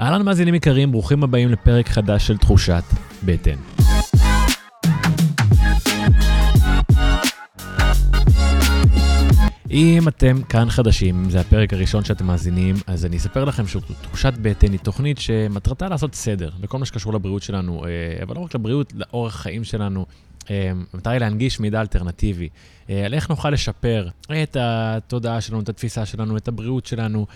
[0.00, 2.82] אהלן מאזינים יקרים, ברוכים הבאים לפרק חדש של תחושת
[3.24, 3.56] בטן.
[9.70, 14.32] אם אתם כאן חדשים, אם זה הפרק הראשון שאתם מאזינים, אז אני אספר לכם שתחושת
[14.42, 18.54] בטן היא תוכנית שמטרתה לעשות סדר בכל מה שקשור לבריאות שלנו, אה, אבל לא רק
[18.54, 20.06] לבריאות, לאורח החיים שלנו.
[20.48, 22.48] המטרה היא להנגיש מידע אלטרנטיבי,
[22.90, 24.08] אה, על איך נוכל לשפר
[24.42, 27.26] את התודעה שלנו, את התפיסה שלנו, את הבריאות שלנו,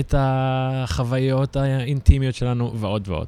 [0.00, 3.26] את החוויות האינטימיות שלנו ועוד ועוד.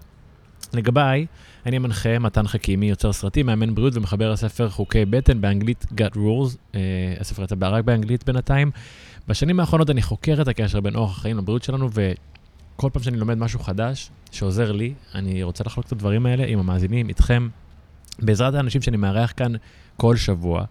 [0.72, 1.26] לגביי,
[1.66, 6.56] אני המנחה מתן חכימי, יוצר סרטים, מאמן בריאות ומחבר הספר חוקי בטן באנגלית Gut Rules,
[6.74, 6.80] אה,
[7.20, 8.70] הספר יצא רק באנגלית בינתיים.
[9.28, 13.38] בשנים האחרונות אני חוקר את הקשר בין אורח החיים לבריאות שלנו, וכל פעם שאני לומד
[13.38, 17.48] משהו חדש שעוזר לי, אני רוצה לחלוק את הדברים האלה עם המאזינים, איתכם,
[18.18, 19.52] בעזרת האנשים שאני מארח כאן
[19.96, 20.64] כל שבוע.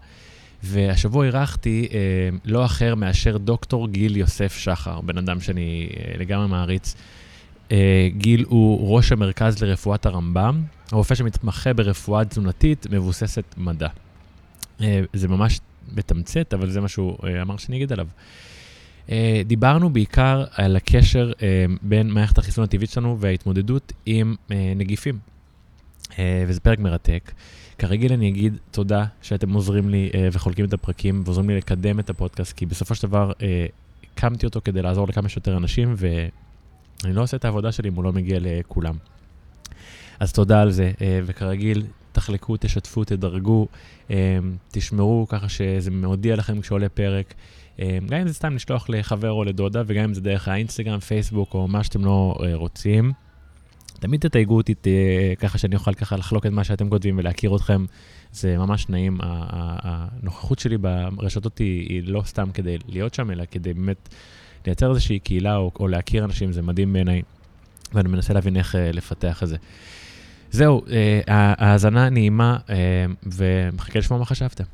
[0.62, 1.98] והשבוע אירחתי אה,
[2.44, 6.94] לא אחר מאשר דוקטור גיל יוסף שחר, בן אדם שאני אה, לגמרי מעריץ.
[7.72, 10.62] אה, גיל הוא ראש המרכז לרפואת הרמב"ם,
[10.92, 13.88] הרופא שמתמחה ברפואה תזונתית מבוססת מדע.
[14.80, 15.60] אה, זה ממש
[15.92, 18.06] מתמצת, אבל זה מה שהוא אה, אמר שאני אגיד עליו.
[19.10, 25.18] אה, דיברנו בעיקר על הקשר אה, בין מערכת החיסון הטבעית שלנו וההתמודדות עם אה, נגיפים.
[26.18, 27.32] אה, וזה פרק מרתק.
[27.78, 32.10] כרגיל אני אגיד תודה שאתם עוזרים לי uh, וחולקים את הפרקים ועוזרים לי לקדם את
[32.10, 33.42] הפודקאסט, כי בסופו של דבר uh,
[34.12, 38.04] הקמתי אותו כדי לעזור לכמה שיותר אנשים, ואני לא עושה את העבודה שלי אם הוא
[38.04, 38.94] לא מגיע לכולם.
[40.20, 40.92] אז תודה על זה,
[41.26, 43.68] וכרגיל, תחלקו, תשתפו, תדרגו,
[44.68, 47.34] תשמרו ככה שזה מודיע לכם כשעולה פרק.
[47.80, 51.68] גם אם זה סתם לשלוח לחבר או לדודה, וגם אם זה דרך האינסטגרם, פייסבוק או
[51.68, 53.12] מה שאתם לא רוצים.
[54.00, 54.74] תמיד תתייגו אותי
[55.38, 57.84] ככה שאני אוכל ככה לחלוק את מה שאתם כותבים ולהכיר אתכם.
[58.32, 59.18] זה ממש נעים.
[59.22, 64.08] הנוכחות שלי ברשתות היא, היא לא סתם כדי להיות שם, אלא כדי באמת
[64.66, 67.22] לייצר איזושהי קהילה או, או להכיר אנשים, זה מדהים בעיניי,
[67.92, 69.56] ואני מנסה להבין איך uh, לפתח את זה.
[70.50, 70.90] זהו, uh,
[71.26, 72.70] ההאזנה נעימה, uh,
[73.22, 74.64] ומחכה לשמוע מה חשבתם.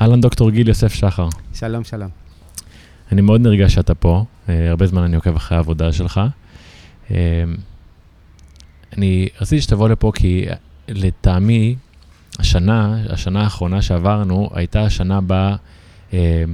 [0.00, 1.28] אהלן דוקטור גיל יוסף שחר.
[1.54, 2.08] שלום, שלום.
[3.12, 6.20] אני מאוד נרגש שאתה פה, הרבה זמן אני עוקב אחרי העבודה שלך.
[8.96, 10.46] אני רציתי שתבוא לפה כי
[10.88, 11.76] לטעמי,
[12.38, 15.56] השנה, השנה האחרונה שעברנו, הייתה השנה בה
[16.12, 16.44] אה,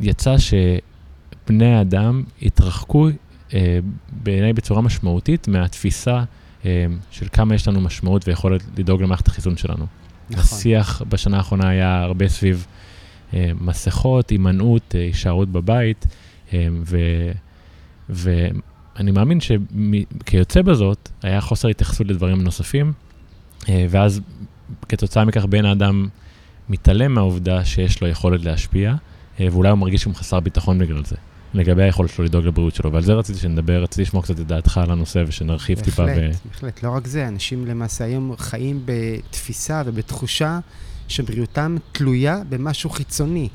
[0.00, 3.08] יצא שבני האדם התרחקו
[3.54, 3.78] אה,
[4.12, 6.24] בעיניי בצורה משמעותית מהתפיסה
[6.64, 9.86] אה, של כמה יש לנו משמעות ויכולת לדאוג למערכת החיסון שלנו.
[10.30, 10.58] נכון.
[10.58, 12.66] השיח בשנה האחרונה היה הרבה סביב
[13.34, 16.06] אה, מסכות, הימנעות, אה, הישארות בבית,
[16.52, 16.98] אה, ו...
[18.10, 18.46] ו...
[18.96, 22.92] אני מאמין שכיוצא בזאת, היה חוסר התייחסות לדברים נוספים,
[23.68, 24.20] אה, ואז
[24.88, 26.08] כתוצאה מכך בן האדם
[26.68, 28.94] מתעלם מהעובדה שיש לו יכולת להשפיע,
[29.40, 31.16] אה, ואולי הוא מרגיש שהוא חסר ביטחון בגלל זה,
[31.54, 34.78] לגבי היכולת שלו לדאוג לבריאות שלו, ועל זה רציתי שנדבר, רציתי לשמוע קצת את דעתך
[34.78, 36.06] על הנושא ושנרחיב בהחלט, טיפה.
[36.06, 36.48] בהחלט, ו...
[36.48, 40.58] בהחלט, לא רק זה, אנשים למעשה היום חיים בתפיסה ובתחושה
[41.08, 43.48] שבריאותם תלויה במשהו חיצוני.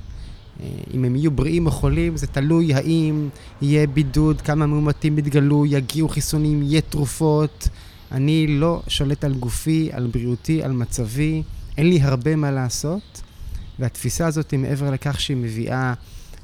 [0.62, 3.30] אה, אם הם יהיו בריאים או חולים, זה תלוי האם
[3.62, 7.70] יהיה בידוד, כמה מאומתים יתגלו, יגיעו חיסונים, יהיה תרופות.
[8.12, 11.44] אני לא שולט על גופי, על בריאותי, על מצבי,
[11.78, 13.22] אין לי הרבה מה לעשות.
[13.80, 15.94] והתפיסה הזאת מעבר לכך שהיא מביאה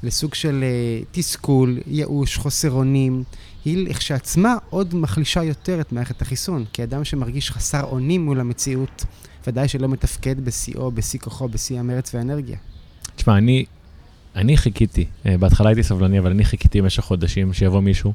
[0.02, 3.24] לסוג של uh, תסכול, ייאוש, חוסר אונים,
[3.64, 6.64] היא לכשעצמה עוד מחלישה יותר את מערכת החיסון.
[6.72, 9.04] כי אדם שמרגיש חסר אונים מול המציאות,
[9.46, 12.58] ודאי שלא מתפקד בשיאו, בשיא כוחו, בשיא המרץ והאנרגיה.
[13.16, 13.64] תשמע, אני
[14.36, 18.12] אני חיכיתי, אה, בהתחלה הייתי סבלני, אבל אני חיכיתי במשך חודשים שיבוא מישהו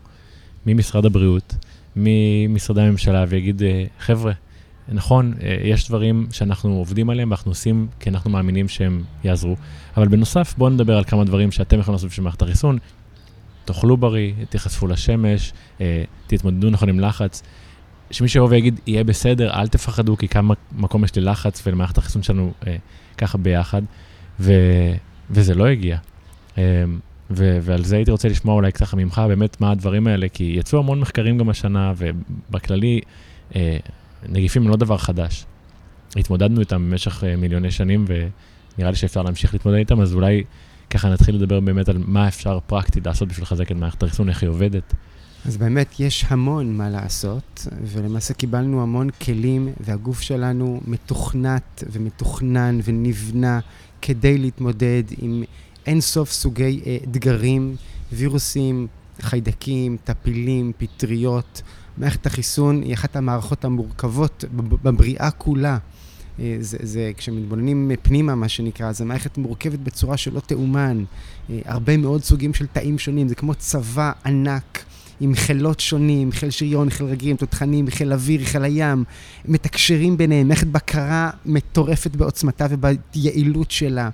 [0.66, 1.56] ממשרד הבריאות,
[1.96, 4.31] ממשרדי הממשלה, ויגיד, אה, חבר'ה,
[4.90, 9.56] נכון, אה, יש דברים שאנחנו עובדים עליהם ואנחנו עושים כי אנחנו מאמינים שהם יעזרו,
[9.97, 12.78] אבל בנוסף, בואו נדבר על כמה דברים שאתם יכולים לעשות בשביל מערכת החיסון.
[13.66, 15.53] תאכלו בריא, תיחשפו לשמש,
[16.28, 17.44] תתמודדו נכון עם לחץ.
[18.12, 22.53] שמישהו יבוא ויגיד, יהיה בסדר, אל תפחדו, כי כמה מקום יש ללחץ ולמערכת החיסון שלנו
[23.18, 23.81] ככה ביחד.
[24.40, 24.53] ו,
[25.31, 25.97] וזה לא הגיע.
[26.57, 26.63] אמ,
[27.31, 30.79] ו- ועל זה הייתי רוצה לשמוע אולי ככה ממך באמת מה הדברים האלה, כי יצאו
[30.79, 33.01] המון מחקרים גם השנה, ובכללי,
[33.56, 33.77] אה,
[34.30, 35.45] נגיפים הם לא דבר חדש.
[36.15, 40.44] התמודדנו איתם במשך אה, מיליוני שנים, ונראה לי שאפשר להמשיך להתמודד איתם, אז אולי
[40.89, 44.44] ככה נתחיל לדבר באמת על מה אפשר פרקטית לעשות בשביל לחזק את מערכת החיסון, איך
[44.44, 44.94] היא עובדת.
[45.45, 53.59] אז באמת יש המון מה לעשות, ולמעשה קיבלנו המון כלים, והגוף שלנו מתוכנת ומתוכנן ונבנה
[54.01, 55.44] כדי להתמודד עם
[55.86, 57.75] אין סוף סוגי אה, אתגרים,
[58.12, 58.88] וירוסים,
[59.22, 61.62] חיידקים, טפילים, פטריות.
[61.98, 64.44] מערכת החיסון היא אחת המערכות המורכבות
[64.84, 65.78] בבריאה כולה.
[66.40, 71.04] אה, זה, זה, כשמתבוננים פנימה, מה שנקרא, זו מערכת מורכבת בצורה שלא תאומן.
[71.50, 74.84] אה, הרבה מאוד סוגים של תאים שונים, זה כמו צבא ענק
[75.19, 79.04] עם חילות שונים, חיל שריון, חיל רגלים, תותחנים, חיל אוויר, חיל הים,
[79.45, 84.10] מתקשרים ביניהם, מערכת בקרה מטורפת בעוצמתה וביעילות שלה.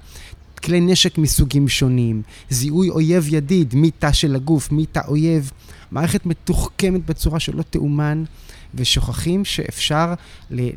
[0.64, 5.52] כלי נשק מסוגים שונים, זיהוי אויב ידיד, מי תא של הגוף, מי תא אויב,
[5.92, 8.24] מערכת מתוחכמת בצורה שלא תאומן,
[8.76, 10.14] ושוכחים שאפשר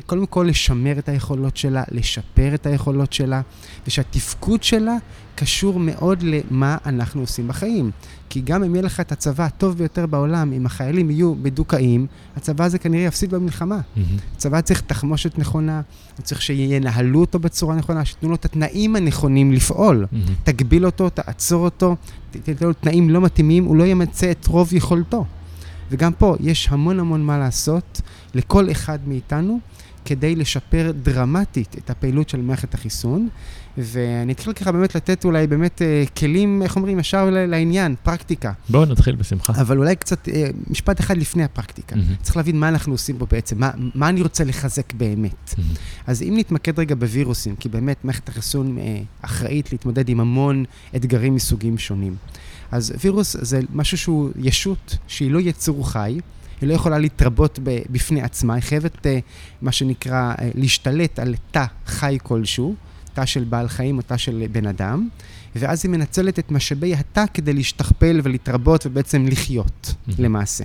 [0.05, 3.41] קודם כל לשמר את היכולות שלה, לשפר את היכולות שלה,
[3.87, 4.95] ושהתפקוד שלה
[5.35, 7.91] קשור מאוד למה אנחנו עושים בחיים.
[8.29, 12.65] כי גם אם יהיה לך את הצבא הטוב ביותר בעולם, אם החיילים יהיו מדוכאים, הצבא
[12.65, 13.79] הזה כנראה יפסיד במלחמה.
[13.79, 13.99] Mm-hmm.
[14.35, 15.81] הצבא צריך תחמושת נכונה,
[16.17, 20.05] הוא צריך שינהלו אותו בצורה נכונה, שייתנו לו את התנאים הנכונים לפעול.
[20.11, 20.31] Mm-hmm.
[20.43, 21.95] תגביל אותו, תעצור אותו,
[22.31, 25.25] תתן לו תנאים לא מתאימים, הוא לא ימצה את רוב יכולתו.
[25.91, 28.01] וגם פה יש המון המון מה לעשות
[28.33, 29.59] לכל אחד מאיתנו
[30.05, 33.29] כדי לשפר דרמטית את הפעילות של מערכת החיסון.
[33.83, 38.51] ואני אתחיל ככה באמת לתת אולי באמת אה, כלים, איך אומרים, ישר לעניין, פרקטיקה.
[38.69, 39.53] בואו נתחיל בשמחה.
[39.61, 41.95] אבל אולי קצת, אה, משפט אחד לפני הפרקטיקה.
[41.95, 42.23] Mm-hmm.
[42.23, 45.49] צריך להבין מה אנחנו עושים פה בעצם, מה, מה אני רוצה לחזק באמת.
[45.49, 45.77] Mm-hmm.
[46.07, 50.65] אז אם נתמקד רגע בווירוסים, כי באמת מערכת החיסון אה, אחראית להתמודד עם המון
[50.95, 52.15] אתגרים מסוגים שונים.
[52.71, 56.19] אז וירוס זה משהו שהוא ישות, שהיא לא יצור חי,
[56.61, 59.05] היא לא יכולה להתרבות בפני עצמה, היא חייבת,
[59.61, 62.75] מה שנקרא, להשתלט על תא חי כלשהו,
[63.13, 65.07] תא של בעל חיים או תא של בן אדם,
[65.55, 70.11] ואז היא מנצלת את משאבי התא כדי להשתכפל ולהתרבות ובעצם לחיות, mm-hmm.
[70.19, 70.63] למעשה.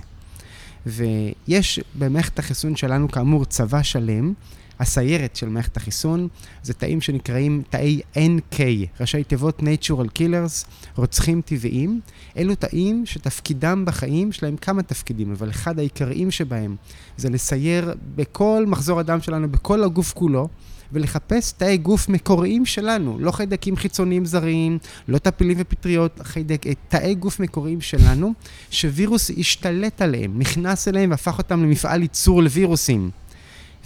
[0.87, 4.33] ויש במערכת החיסון שלנו, כאמור, צבא שלם,
[4.81, 6.29] הסיירת של מערכת החיסון,
[6.63, 8.59] זה תאים שנקראים תאי NK,
[9.01, 12.01] ראשי תיבות Natural Killers, רוצחים טבעיים.
[12.37, 16.77] אלו תאים שתפקידם בחיים, יש להם כמה תפקידים, אבל אחד העיקריים שבהם
[17.17, 20.49] זה לסייר בכל מחזור הדם שלנו, בכל הגוף כולו.
[20.95, 27.41] ולחפש תאי גוף מקוריים שלנו, לא חיידקים חיצוניים זרים, לא טפילים ופטריות, חיידק, תאי גוף
[27.41, 28.33] מקוריים שלנו,
[28.71, 33.11] שווירוס השתלט עליהם, נכנס אליהם והפך אותם למפעל ייצור לווירוסים.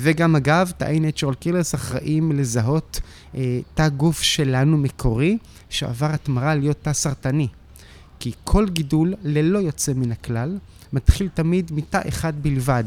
[0.01, 3.01] וגם אגב, תאי Natural Killers אחראים לזהות
[3.35, 5.39] אה, תא גוף שלנו מקורי,
[5.71, 7.49] שעבר התמרה להיות תא סרטני.
[8.21, 10.59] כי כל גידול, ללא יוצא מן הכלל,
[10.93, 12.85] מתחיל תמיד מתא אחד בלבד,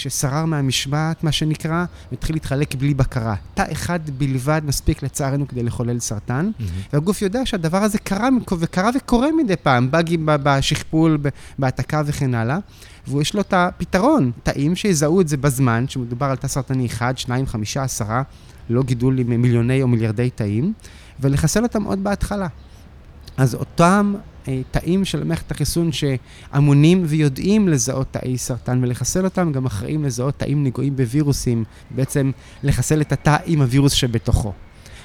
[0.00, 3.34] ששרר מהמשמעת, מה שנקרא, והתחיל להתחלק בלי בקרה.
[3.54, 6.62] תא אחד בלבד מספיק לצערנו כדי לחולל סרטן, mm-hmm.
[6.92, 11.18] והגוף יודע שהדבר הזה קרה וקרה וקורה מדי פעם, באגים בשכפול,
[11.58, 12.58] בהעתקה וכן הלאה,
[13.08, 17.46] ויש לו את הפתרון, תאים שיזהו את זה בזמן, שמדובר על תא סרטני 1, 2,
[17.46, 18.04] 5, 10,
[18.70, 20.72] לא גידול עם מיליוני או מיליארדי תאים,
[21.20, 22.48] ולחסל אותם עוד בהתחלה.
[23.36, 24.14] אז אותם
[24.70, 30.64] תאים של מערכת החיסון שאמונים ויודעים לזהות תאי סרטן ולחסל אותם, גם אחראים לזהות תאים
[30.64, 32.30] נגועים בווירוסים, בעצם
[32.62, 34.52] לחסל את התא עם הווירוס שבתוכו.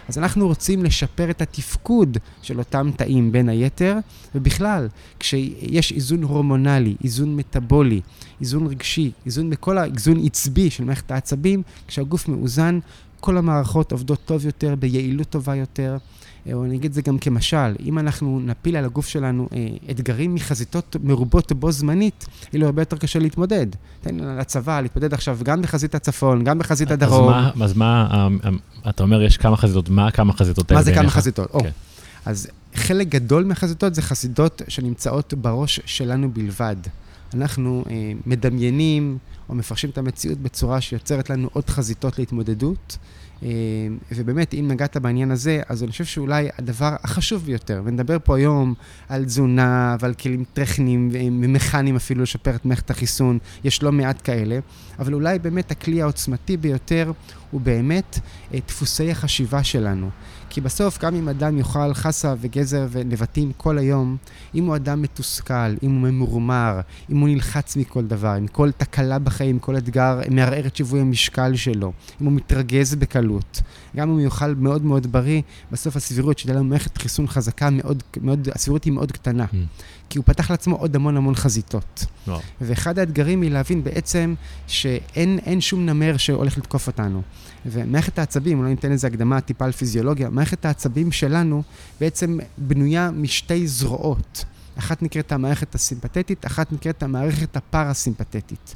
[0.08, 3.98] אז אנחנו רוצים לשפר את התפקוד של אותם תאים בין היתר,
[4.36, 4.88] ובכלל,
[5.20, 8.02] כשיש איזון הורמונלי, איזון מטאבולי,
[8.42, 12.80] איזון רגשי, איזון בכל האיזון עצבי של מערכת העצבים, כשהגוף מאוזן,
[13.20, 15.98] כל המערכות עובדות טוב יותר, ביעילות טובה יותר.
[16.54, 20.36] או אני אגיד את זה גם כמשל, אם אנחנו נפיל על הגוף שלנו אה, אתגרים
[20.36, 23.68] מחזיתות מרובות בו זמנית, יהיה לו הרבה יותר קשה להתמודד.
[24.02, 27.34] תן לצבא להתמודד עכשיו גם בחזית הצפון, גם בחזית הדרום.
[27.34, 30.84] אז מה, אז מה אה, אה, אתה אומר יש כמה חזיתות, מה כמה חזיתות מה
[30.84, 31.56] זה כמה חזיתות?
[31.56, 31.64] Okay.
[31.64, 31.70] כן.
[32.26, 36.76] אז חלק גדול מהחזיתות זה חזיתות שנמצאות בראש שלנו בלבד.
[37.34, 39.18] אנחנו אה, מדמיינים
[39.50, 42.98] או מפרשים את המציאות בצורה שיוצרת לנו עוד חזיתות להתמודדות.
[43.44, 43.50] אה,
[44.12, 48.74] ובאמת, אם נגעת בעניין הזה, אז אני חושב שאולי הדבר החשוב ביותר, ונדבר פה היום
[49.10, 54.60] על תזונה ועל כלים טכניים ומכניים אפילו לשפר את מערכת החיסון, יש לא מעט כאלה,
[55.00, 57.12] אבל אולי באמת הכלי העוצמתי ביותר
[57.52, 58.20] הוא באמת
[58.54, 60.10] אה, דפוסי החשיבה שלנו.
[60.50, 64.18] כי בסוף, גם אם אדם יאכל חסה וגזר ונבטים כל היום,
[64.56, 66.80] אם הוא אדם מתוסכל, אם הוא ממורמר,
[67.12, 71.56] אם הוא נלחץ מכל דבר, אם כל תקלה בחיים, כל אתגר מערער את שיווי המשקל
[71.56, 73.62] שלו, אם הוא מתרגז בקלות,
[73.96, 78.04] גם אם הוא יאכל מאוד מאוד בריא, בסוף הסבירות שתהיה לנו מערכת חיסון חזקה מאוד,
[78.22, 79.46] מאוד, הסבירות היא מאוד קטנה.
[79.46, 79.56] Mm.
[80.10, 82.06] כי הוא פתח לעצמו עוד המון המון חזיתות.
[82.28, 82.32] No.
[82.62, 84.34] ואחד האתגרים היא להבין בעצם
[84.68, 87.22] שאין שום נמר שהולך לתקוף אותנו.
[87.66, 91.64] ומערכת העצבים, אולי ניתן לזה הקדמה טיפה על פיזיולוגיה, מערכת העצבים שלנו
[92.00, 94.46] בעצם בנויה משתי זרועות.
[94.78, 98.76] אחת נקראת המערכת הסימפתטית, אחת נקראת המערכת הפרסימפתטית.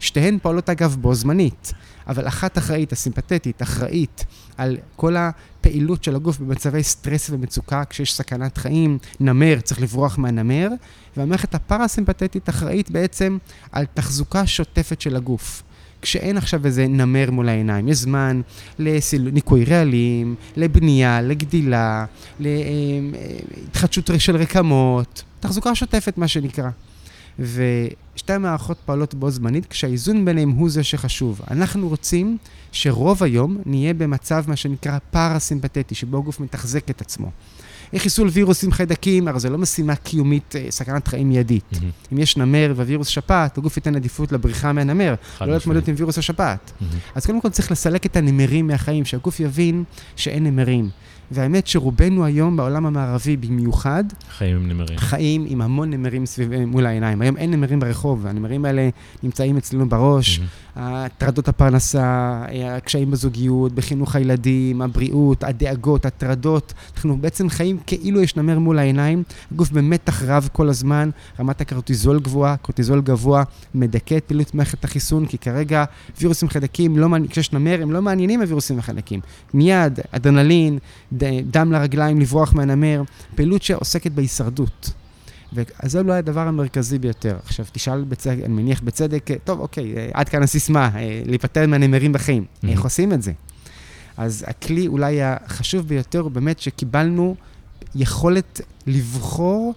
[0.00, 1.72] שתיהן פועלות אגב בו זמנית,
[2.06, 4.24] אבל אחת אחראית, הסימפתטית, אחראית
[4.56, 10.68] על כל הפעילות של הגוף במצבי סטרס ומצוקה, כשיש סכנת חיים, נמר, צריך לברוח מהנמר,
[11.16, 13.38] והמערכת הפרסימפתטית אחראית בעצם
[13.72, 15.62] על תחזוקה שוטפת של הגוף.
[16.02, 18.40] כשאין עכשיו איזה נמר מול העיניים, יש זמן
[18.78, 22.04] לניקוי רעלים, לבנייה, לגדילה,
[22.40, 26.70] להתחדשות של רקמות, תחזוקה שוטפת מה שנקרא.
[27.38, 31.40] ושתי המערכות פועלות בו זמנית, כשהאיזון ביניהם הוא זה שחשוב.
[31.50, 32.38] אנחנו רוצים
[32.72, 37.30] שרוב היום נהיה במצב מה שנקרא פארסימפטטי, שבו הגוף מתחזק את עצמו.
[37.96, 41.64] חיסול וירוסים חיידקים, הרי זו לא משימה קיומית, אה, סכנת חיים מיידית.
[41.72, 42.12] Mm-hmm.
[42.12, 46.72] אם יש נמר ווירוס שפעת, הגוף ייתן עדיפות לבריחה מהנמר, לא להתמודד עם וירוס השפעת.
[46.80, 46.84] Mm-hmm.
[47.14, 49.84] אז קודם כל צריך לסלק את הנמרים מהחיים, שהגוף יבין
[50.16, 50.90] שאין נמרים.
[51.30, 54.98] והאמת שרובנו היום בעולם המערבי במיוחד, חיים עם נמרים.
[54.98, 57.22] חיים עם המון נמרים סביב, מול העיניים.
[57.22, 58.88] היום אין נמרים ברחוב, הנמרים האלה
[59.22, 60.40] נמצאים אצלנו בראש.
[60.80, 62.42] הטרדות הפרנסה,
[62.76, 66.74] הקשיים בזוגיות, בחינוך הילדים, הבריאות, הדאגות, הטרדות.
[66.96, 72.20] אנחנו בעצם חיים כאילו יש נמר מול העיניים, הגוף במתח רב כל הזמן, רמת הקורטיזול
[72.20, 73.42] גבוהה, קורטיזול גבוה
[73.74, 75.84] מדכא את פעילות מערכת החיסון, כי כרגע
[76.20, 79.20] וירוסים חיידקים, לא, כשיש נמר, הם לא מעניינים הווירוסים החיידקים.
[79.54, 80.78] מיד, אדרנלין,
[81.50, 83.02] דם לרגליים, לברוח מהנמר,
[83.34, 84.92] פעילות שעוסקת בהישרדות.
[85.56, 87.36] אז זה לא היה הדבר המרכזי ביותר.
[87.44, 92.44] עכשיו, תשאל, בצדק, אני מניח בצדק, טוב, אוקיי, עד כאן הסיסמה, אה, להיפטר מהנמרים בחיים.
[92.44, 92.68] Mm-hmm.
[92.68, 93.32] איך עושים את זה?
[94.16, 97.36] אז הכלי אולי החשוב ביותר הוא באמת שקיבלנו
[97.94, 99.74] יכולת לבחור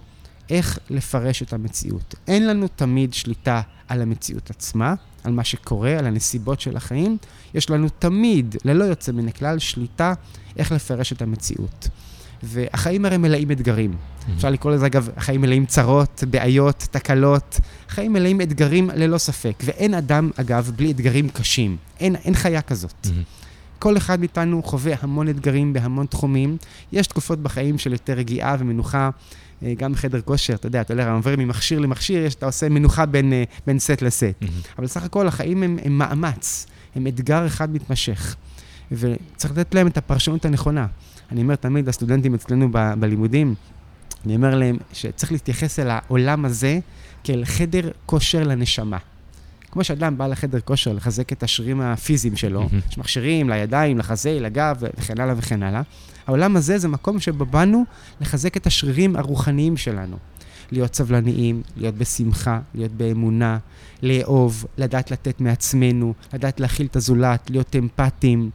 [0.49, 2.15] איך לפרש את המציאות.
[2.27, 7.17] אין לנו תמיד שליטה על המציאות עצמה, על מה שקורה, על הנסיבות של החיים.
[7.53, 10.13] יש לנו תמיד, ללא יוצא מן הכלל, שליטה
[10.57, 11.87] איך לפרש את המציאות.
[12.43, 13.93] והחיים הרי מלאים אתגרים.
[14.21, 14.31] Mm-hmm.
[14.35, 17.59] אפשר לקרוא לזה, אגב, החיים מלאים צרות, בעיות, תקלות.
[17.89, 19.63] חיים מלאים אתגרים ללא ספק.
[19.65, 21.77] ואין אדם, אגב, בלי אתגרים קשים.
[21.99, 22.93] אין, אין חיה כזאת.
[23.03, 23.79] Mm-hmm.
[23.79, 26.57] כל אחד מאיתנו חווה המון אתגרים בהמון תחומים.
[26.91, 29.09] יש תקופות בחיים של יותר רגיעה ומנוחה.
[29.63, 33.33] אה, גם בחדר כושר, אתה יודע, אתה יודע, עובר ממכשיר למכשיר, אתה עושה מנוחה בין,
[33.33, 34.23] אה, בין סט לסט.
[34.23, 34.45] Mm-hmm.
[34.77, 38.35] אבל סך הכל החיים הם, הם מאמץ, הם אתגר אחד מתמשך.
[38.91, 40.87] וצריך לתת להם את הפרשנות הנכונה.
[41.31, 43.55] אני אומר תמיד לסטודנטים אצלנו ב- בלימודים,
[44.25, 46.79] אני אומר להם שצריך להתייחס אל העולם הזה
[47.23, 48.97] כאל חדר כושר לנשמה.
[49.71, 52.69] כמו שאדם בא לחדר כושר לחזק את השרירים הפיזיים שלו.
[52.89, 55.81] יש מכשירים לידיים, לחזה, לגב וכן הלאה וכן הלאה.
[56.27, 57.83] העולם הזה זה מקום שבו באנו
[58.21, 60.17] לחזק את השרירים הרוחניים שלנו.
[60.71, 63.57] להיות סבלניים, להיות בשמחה, להיות באמונה,
[64.03, 68.49] לאהוב, לדעת לתת מעצמנו, לדעת להכיל את הזולת, להיות אמפתיים,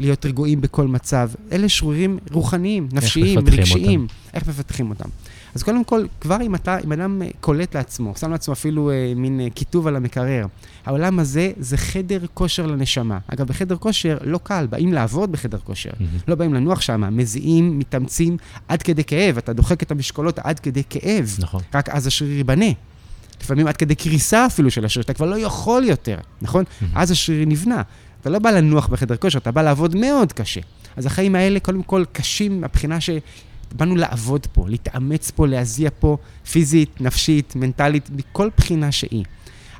[0.00, 1.30] להיות רגועים בכל מצב.
[1.52, 4.06] אלה שרירים רוחניים, נפשיים, רגשיים.
[4.34, 5.08] איך מפתחים אותם?
[5.54, 9.40] אז קודם כל, כבר אם אתה, אם אדם קולט לעצמו, שם לעצמו אפילו אה, מין
[9.40, 10.46] אה, כיתוב על המקרר,
[10.86, 13.18] העולם הזה זה חדר כושר לנשמה.
[13.28, 15.90] אגב, בחדר כושר לא קל, באים לעבוד בחדר כושר.
[15.90, 16.22] Mm-hmm.
[16.28, 18.36] לא באים לנוח שם, מזיעים, מתאמצים
[18.68, 21.36] עד כדי כאב, אתה דוחק את המשקולות עד כדי כאב.
[21.38, 21.62] נכון.
[21.74, 22.70] רק אז השריר ייבנה.
[23.40, 26.64] לפעמים עד כדי קריסה אפילו של השריר, אתה כבר לא יכול יותר, נכון?
[26.64, 26.84] Mm-hmm.
[26.94, 27.82] אז השריר נבנה.
[28.20, 30.60] אתה לא בא לנוח בחדר כושר, אתה בא לעבוד מאוד קשה.
[30.96, 36.16] אז החיים האלה קודם כל קשים מבחינה שבאנו לעבוד פה, להתאמץ פה, להזיע פה,
[36.50, 39.24] פיזית, נפשית, מנטלית, מכל בחינה שהיא.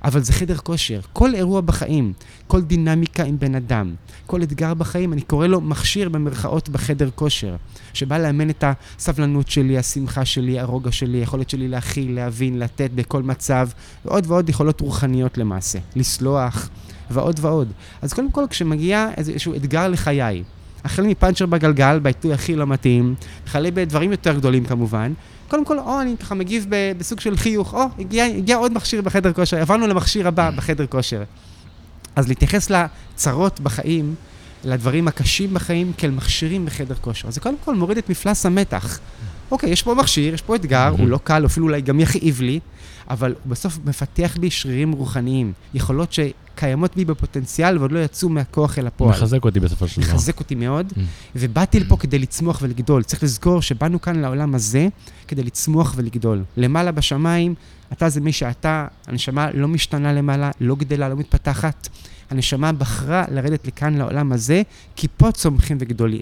[0.04, 1.00] אבל זה חדר כושר.
[1.12, 2.12] כל אירוע בחיים,
[2.46, 3.94] כל דינמיקה עם בן אדם,
[4.26, 7.56] כל אתגר בחיים, אני קורא לו מכשיר במרכאות בחדר כושר,
[7.92, 8.64] שבא לאמן את
[8.98, 13.68] הסבלנות שלי, השמחה שלי, הרוגע שלי, היכולת שלי להכיל, להבין, לתת בכל מצב,
[14.04, 15.78] ועוד ועוד יכולות רוחניות למעשה.
[15.96, 16.70] לסלוח,
[17.10, 17.72] ועוד ועוד.
[18.02, 20.42] אז קודם כל, כשמגיע איזשהו אתגר לחיי,
[20.84, 23.14] החל מפאנצ'ר בגלגל, בעיתוי הכי לא מתאים,
[23.46, 25.12] וכלה בדברים יותר גדולים כמובן,
[25.50, 26.66] קודם כל, או אני ככה מגיב
[26.98, 31.22] בסוג של חיוך, או הגיע, הגיע עוד מכשיר בחדר כושר, עברנו למכשיר הבא בחדר כושר.
[32.16, 34.14] אז להתייחס לצרות בחיים,
[34.64, 37.30] לדברים הקשים בחיים, כאל מכשירים בחדר כושר.
[37.30, 38.98] זה קודם כל מוריד את מפלס המתח.
[39.50, 42.60] אוקיי, יש פה מכשיר, יש פה אתגר, הוא לא קל, אפילו אולי גם יכאיב לי,
[43.10, 48.86] אבל בסוף מפתח בי שרירים רוחניים, יכולות שקיימות בי בפוטנציאל ועוד לא יצאו מהכוח אל
[48.86, 49.10] הפועל.
[49.10, 50.12] מחזק אותי בסופו של דבר.
[50.12, 51.00] מחזק אותי מאוד, mm.
[51.36, 53.02] ובאתי לפה כדי לצמוח ולגדול.
[53.02, 54.88] צריך לזכור שבאנו כאן לעולם הזה
[55.28, 56.44] כדי לצמוח ולגדול.
[56.56, 57.54] למעלה בשמיים,
[57.92, 61.88] אתה זה מי שאתה, הנשמה לא משתנה למעלה, לא גדלה, לא מתפתחת.
[62.30, 64.62] הנשמה בחרה לרדת לכאן לעולם הזה,
[64.96, 65.78] כי פה צומחים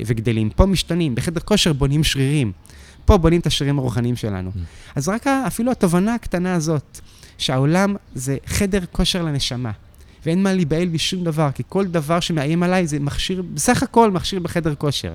[0.06, 2.52] וגדלים, פה משתנים, בחדר כושר בונים שרירים.
[3.08, 4.50] פה בונים את השרירים הרוחניים שלנו.
[4.54, 4.58] Mm.
[4.96, 7.00] אז רק אפילו התובנה הקטנה הזאת,
[7.38, 9.70] שהעולם זה חדר כושר לנשמה,
[10.26, 14.40] ואין מה להיבהל בשום דבר, כי כל דבר שמאיים עליי זה מכשיר, בסך הכל מכשיר
[14.40, 15.14] בחדר כושר.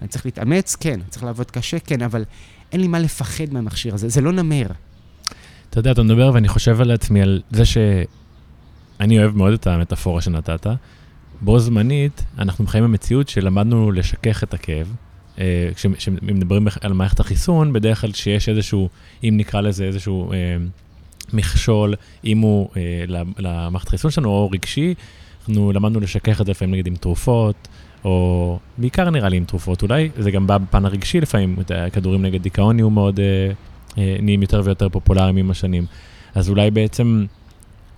[0.00, 0.76] אני צריך להתאמץ?
[0.76, 1.00] כן.
[1.08, 1.78] צריך לעבוד קשה?
[1.78, 2.24] כן, אבל
[2.72, 4.66] אין לי מה לפחד מהמכשיר הזה, זה לא נמר.
[5.70, 10.20] אתה יודע, אתה מדבר ואני חושב על עצמי, על זה שאני אוהב מאוד את המטאפורה
[10.20, 10.66] שנתת.
[11.40, 14.94] בו זמנית, אנחנו חיים במציאות שלמדנו לשכך את הכאב,
[15.74, 18.88] כשמדברים על מערכת החיסון, בדרך כלל שיש איזשהו,
[19.24, 20.56] אם נקרא לזה איזשהו אה,
[21.32, 21.94] מכשול,
[22.24, 23.04] אם הוא אה,
[23.38, 24.94] למערכת החיסון שלנו, או רגשי,
[25.40, 27.68] אנחנו למדנו לשכך את זה לפעמים נגיד עם תרופות,
[28.04, 31.56] או בעיקר נראה לי עם תרופות, אולי זה גם בא בפן הרגשי לפעמים,
[31.92, 33.20] כדורים נגד דיכאון נהיו מאוד,
[33.96, 35.86] נהיים יותר ויותר פופולריים עם השנים.
[36.34, 37.26] אז אולי בעצם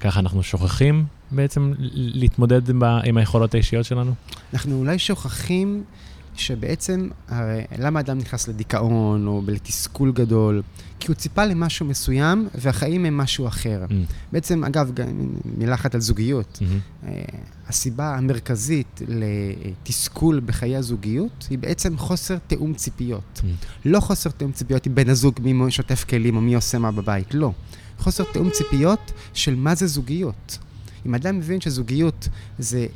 [0.01, 2.69] ככה אנחנו שוכחים בעצם להתמודד
[3.05, 4.13] עם היכולות האישיות שלנו?
[4.53, 5.83] אנחנו אולי שוכחים
[6.35, 10.63] שבעצם, הרי למה אדם נכנס לדיכאון או לתסכול גדול?
[11.01, 13.85] כי הוא ציפה למשהו מסוים, והחיים הם משהו אחר.
[13.89, 13.93] Mm.
[14.33, 14.91] בעצם, אגב,
[15.59, 16.61] מילה אחת על זוגיות.
[16.63, 17.07] Mm-hmm.
[17.69, 23.41] הסיבה המרכזית לתסכול בחיי הזוגיות היא בעצם חוסר תיאום ציפיות.
[23.43, 23.47] Mm.
[23.85, 27.35] לא חוסר תיאום ציפיות עם בן הזוג, מי שוטף כלים או מי עושה מה בבית,
[27.35, 27.53] לא.
[27.99, 30.59] חוסר תיאום ציפיות של מה זה זוגיות.
[31.07, 32.87] אם אדם מבין שזוגיות זה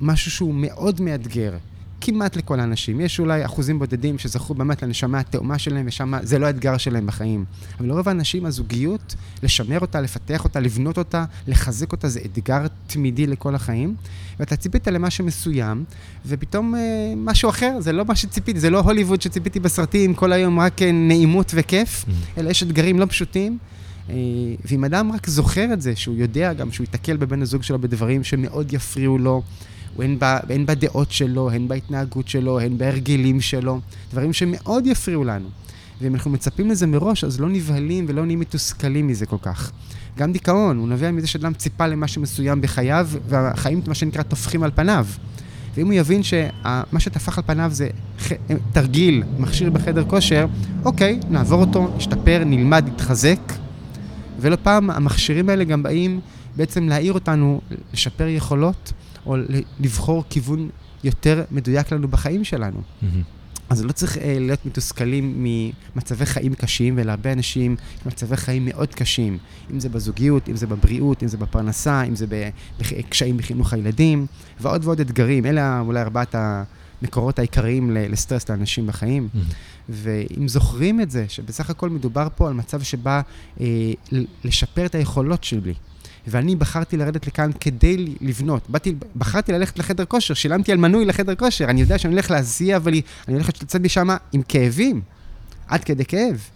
[0.00, 1.56] משהו שהוא מאוד מאתגר,
[2.00, 3.00] כמעט לכל האנשים.
[3.00, 7.44] יש אולי אחוזים בודדים שזכו באמת לנשמה התאומה שלהם, ושם זה לא האתגר שלהם בחיים.
[7.78, 13.26] אבל לרוב האנשים, הזוגיות, לשמר אותה, לפתח אותה, לבנות אותה, לחזק אותה, זה אתגר תמידי
[13.26, 13.94] לכל החיים.
[14.40, 15.84] ואתה ציפית למשהו מסוים,
[16.26, 16.80] ופתאום אה,
[17.16, 20.92] משהו אחר, זה לא מה שציפיתי, זה לא הוליווד שציפיתי בסרטים, כל היום רק אה,
[20.92, 22.40] נעימות וכיף, mm-hmm.
[22.40, 23.58] אלא יש אתגרים לא פשוטים.
[24.10, 24.14] אה,
[24.64, 28.24] ואם אדם רק זוכר את זה, שהוא יודע גם שהוא ייתקל בבן הזוג שלו בדברים
[28.24, 29.42] שמאוד יפריעו לו,
[30.02, 33.80] הן, ב, הן בדעות שלו, הן בהתנהגות שלו, הן בהרגלים שלו,
[34.12, 35.48] דברים שמאוד יפריעו לנו.
[36.00, 39.70] ואם אנחנו מצפים לזה מראש, אז לא נבהלים ולא נהיים מתוסכלים מזה כל כך.
[40.18, 44.70] גם דיכאון, הוא נובע מזה שאדם ציפה למשהו מסוים בחייו, והחיים, מה שנקרא, טופחים על
[44.74, 45.06] פניו.
[45.74, 47.88] ואם הוא יבין שמה שטפח על פניו זה
[48.72, 50.46] תרגיל, מכשיר בחדר כושר,
[50.84, 53.40] אוקיי, נעבור אותו, נשתפר, נלמד, נתחזק.
[54.40, 56.20] ולא פעם המכשירים האלה גם באים
[56.56, 57.60] בעצם להעיר אותנו,
[57.92, 58.92] לשפר יכולות,
[59.28, 59.36] או
[59.80, 60.68] לבחור כיוון
[61.04, 62.80] יותר מדויק לנו בחיים שלנו.
[62.80, 63.04] Mm-hmm.
[63.70, 65.44] אז לא צריך uh, להיות מתוסכלים
[65.94, 69.38] ממצבי חיים קשים, ולהרבה אנשים מצבי חיים מאוד קשים,
[69.70, 72.26] אם זה בזוגיות, אם זה בבריאות, אם זה בפרנסה, אם זה
[72.78, 74.26] בקשיים בחינוך הילדים,
[74.60, 75.46] ועוד ועוד אתגרים.
[75.46, 79.28] אלה אולי ארבעת המקורות העיקריים לסטרס לאנשים בחיים.
[79.34, 79.38] Mm-hmm.
[79.88, 83.20] ואם זוכרים את זה, שבסך הכל מדובר פה על מצב שבא
[83.56, 83.60] uh,
[84.44, 85.74] לשפר את היכולות שלי,
[86.30, 88.62] ואני בחרתי לרדת לכאן כדי לבנות.
[88.68, 92.76] באתי, בחרתי ללכת לחדר כושר, שילמתי על מנוי לחדר כושר, אני יודע שאני הולך להזיע,
[92.76, 92.92] אבל
[93.28, 95.00] אני הולך לצאת משם עם כאבים,
[95.68, 96.48] עד כדי כאב.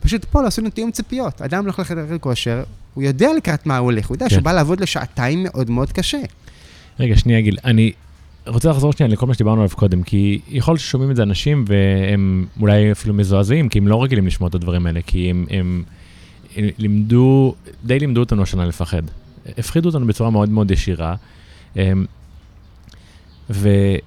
[0.00, 1.42] פשוט פה לא עשינו תיאום ציפיות.
[1.42, 2.62] אדם הולך לחדר כושר,
[2.94, 4.30] הוא יודע לקראת מה הוא הולך, הוא יודע כן.
[4.30, 6.20] שהוא בא לעבוד לשעתיים מאוד מאוד קשה.
[7.00, 7.92] רגע, שנייה, גיל, אני
[8.46, 12.46] רוצה לחזור שנייה לכל מה שדיברנו עליו קודם, כי יכול ששומעים את זה אנשים והם
[12.60, 15.46] אולי אפילו מזועזעים, כי הם לא רגילים לשמוע את הדברים האלה, כי הם...
[15.50, 15.82] הם...
[16.56, 19.02] לימדו, די לימדו אותנו השנה לפחד.
[19.58, 21.14] הפחידו אותנו בצורה מאוד מאוד ישירה.
[21.76, 22.04] אמ,
[23.50, 23.98] ואני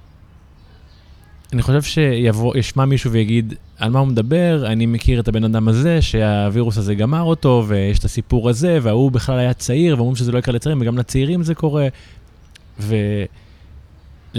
[1.61, 6.77] חושב שישמע מישהו ויגיד, על מה הוא מדבר, אני מכיר את הבן אדם הזה, שהווירוס
[6.77, 10.53] הזה גמר אותו, ויש את הסיפור הזה, וההוא בכלל היה צעיר, ואומרים שזה לא יקרה
[10.55, 11.87] לצעירים, וגם לצעירים זה קורה.
[12.79, 12.95] ו...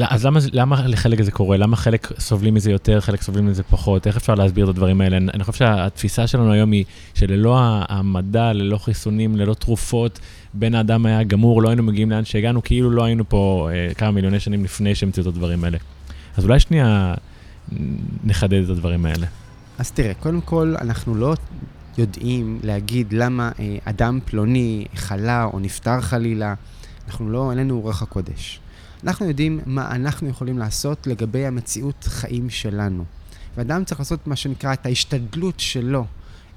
[0.00, 1.56] אז למה, למה לחלק זה קורה?
[1.56, 4.06] למה חלק סובלים מזה יותר, חלק סובלים מזה פחות?
[4.06, 5.16] איך אפשר להסביר את הדברים האלה?
[5.16, 10.20] אני, אני חושב שהתפיסה שלנו היום היא שללא המדע, ללא חיסונים, ללא תרופות,
[10.54, 14.10] בן האדם היה גמור, לא היינו מגיעים לאן שהגענו, כאילו לא היינו פה אה, כמה
[14.10, 15.78] מיליוני שנים לפני שהמציאו את הדברים האלה.
[16.36, 17.14] אז אולי שנייה
[18.24, 19.26] נחדד את הדברים האלה.
[19.78, 21.34] אז תראה, קודם כל, אנחנו לא
[21.98, 26.54] יודעים להגיד למה אה, אדם פלוני חלה או נפטר חלילה.
[27.06, 28.60] אנחנו לא, אין לנו רוח הקודש.
[29.04, 33.04] אנחנו יודעים מה אנחנו יכולים לעשות לגבי המציאות חיים שלנו.
[33.56, 36.04] ואדם צריך לעשות מה שנקרא את ההשתדלות שלו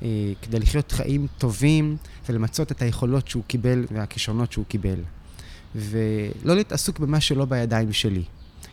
[0.02, 0.08] אה,
[0.42, 1.98] כדי לחיות חיים טובים
[2.30, 5.00] ולמצות את היכולות שהוא קיבל והכישרונות שהוא קיבל.
[5.76, 8.24] ולא להתעסוק במה שלא בידיים שלי.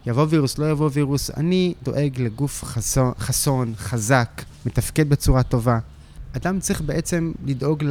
[0.07, 5.79] יבוא וירוס, לא יבוא וירוס, אני דואג לגוף חסון, חסון, חזק, מתפקד בצורה טובה.
[6.33, 7.85] אדם צריך בעצם לדאוג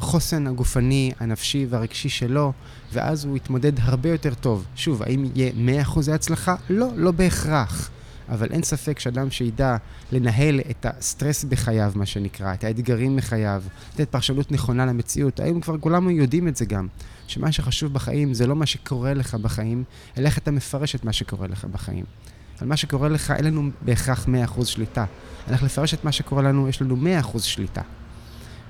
[0.00, 2.52] לחוסן הגופני, הנפשי והרגשי שלו,
[2.92, 4.66] ואז הוא יתמודד הרבה יותר טוב.
[4.76, 6.54] שוב, האם יהיה 100% הצלחה?
[6.70, 7.90] לא, לא בהכרח.
[8.28, 9.76] אבל אין ספק שאדם שידע
[10.12, 13.62] לנהל את הסטרס בחייו, מה שנקרא, את האתגרים בחייו,
[13.94, 16.86] לתת פרשנות נכונה למציאות, היום כבר כולנו יודעים את זה גם,
[17.26, 19.84] שמה שחשוב בחיים זה לא מה שקורה לך בחיים,
[20.18, 22.04] אלא איך אתה מפרש את מה שקורה לך בחיים.
[22.60, 25.04] על מה שקורה לך אין לנו בהכרח 100% שליטה.
[25.48, 26.96] אנחנו לפרש את מה שקורה לנו, יש לנו
[27.34, 27.82] 100% שליטה.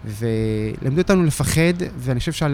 [0.05, 2.47] ולימדו אותנו לפחד, ואני חושב שזה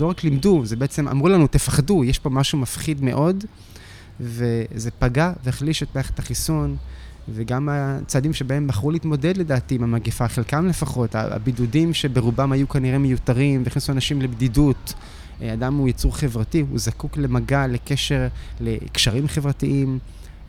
[0.00, 3.44] לא רק לימדו, זה בעצם אמרו לנו, תפחדו, יש פה משהו מפחיד מאוד,
[4.20, 6.76] וזה פגע והחליש את מערכת החיסון,
[7.28, 13.62] וגם הצעדים שבהם בחרו להתמודד לדעתי עם המגפה, חלקם לפחות, הבידודים שברובם היו כנראה מיותרים,
[13.64, 14.94] והכניסו אנשים לבדידות.
[15.42, 18.28] אדם הוא יצור חברתי, הוא זקוק למגע, לקשר,
[18.60, 19.98] לקשרים חברתיים,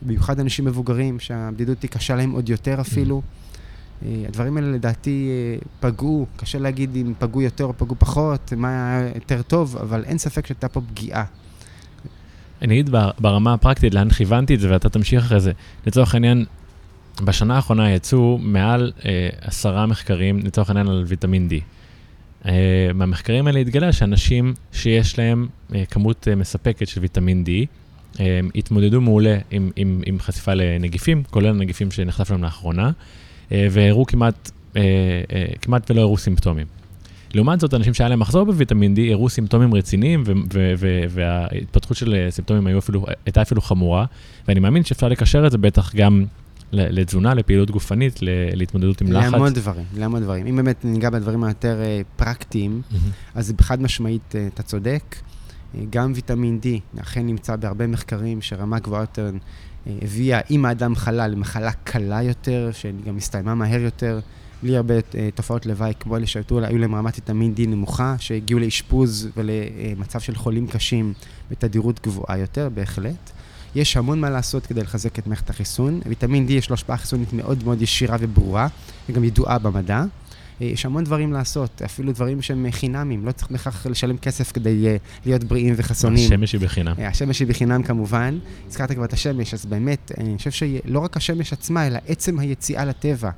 [0.02, 3.16] במיוחד אנשים מבוגרים, שהבדידות היא קשה להם עוד יותר אפילו.
[3.16, 3.41] אה,
[4.28, 9.10] הדברים האלה לדעתי אה, פגעו, קשה להגיד אם פגעו יותר או פגעו פחות, מה היה
[9.14, 11.24] יותר טוב, אבל אין ספק שהייתה פה פגיעה.
[12.62, 15.52] אני אגיד ברמה הפרקטית, לאן כיוונתי את זה ואתה תמשיך אחרי זה.
[15.86, 16.44] לצורך העניין,
[17.24, 21.54] בשנה האחרונה יצאו מעל אה, עשרה מחקרים, לצורך העניין על ויטמין D.
[22.48, 27.50] אה, מהמחקרים האלה התגלה שאנשים שיש להם אה, כמות אה, מספקת של ויטמין D,
[28.20, 32.90] אה, התמודדו מעולה עם, עם, עם חשיפה לנגיפים, כולל הנגיפים שנחשף להם לאחרונה, אה,
[33.70, 34.82] והראו כמעט, אה,
[35.32, 36.66] אה, כמעט ולא הראו סימפטומים.
[37.34, 40.24] לעומת זאת, אנשים שהיה להם מחזור בוויטמין D הראו סימפטומים רציניים,
[41.10, 44.04] וההתפתחות של אה, סימפטומים אפילו, הייתה אפילו חמורה,
[44.48, 46.24] ואני מאמין שאפשר לקשר את זה בטח גם
[46.72, 48.18] לתזונה, לפעילות גופנית,
[48.54, 49.32] להתמודדות עם לחץ.
[49.32, 50.46] להמון דברים, להמון דברים.
[50.46, 52.82] אם באמת ניגע בדברים היותר אה, פרקטיים.
[53.34, 55.16] אז חד משמעית אה, אתה צודק.
[55.74, 59.30] אה, גם ויטמין D אכן נמצא בהרבה מחקרים שרמה גבוהה יותר אה,
[59.86, 64.20] הביאה, אם האדם חלה, למחלה קלה יותר, שגם הסתיימה מהר יותר,
[64.62, 68.60] בלי הרבה אה, תופעות לוואי, כמו אלה שהיו היו להם רמת ויטמין D נמוכה, שהגיעו
[68.60, 71.12] לאשפוז ולמצב של חולים קשים
[71.50, 73.30] בתדירות גבוהה יותר, בהחלט.
[73.74, 76.00] יש המון מה לעשות כדי לחזק את מערכת החיסון.
[76.06, 78.68] ויטמין D יש לו השפעה חיסונית מאוד מאוד ישירה וברורה,
[79.08, 80.04] וגם ידועה במדע.
[80.62, 84.86] אה, יש המון דברים לעשות, אפילו דברים שהם חינמים, לא צריך בהכרח לשלם כסף כדי
[84.86, 84.96] אה,
[85.26, 86.26] להיות בריאים וחסונים.
[86.26, 86.94] השמש היא בחינם.
[86.98, 88.38] אה, השמש היא בחינם כמובן.
[88.68, 92.84] הזכרת כבר את השמש, אז באמת, אני חושב שלא רק השמש עצמה, אלא עצם היציאה
[92.84, 93.30] לטבע.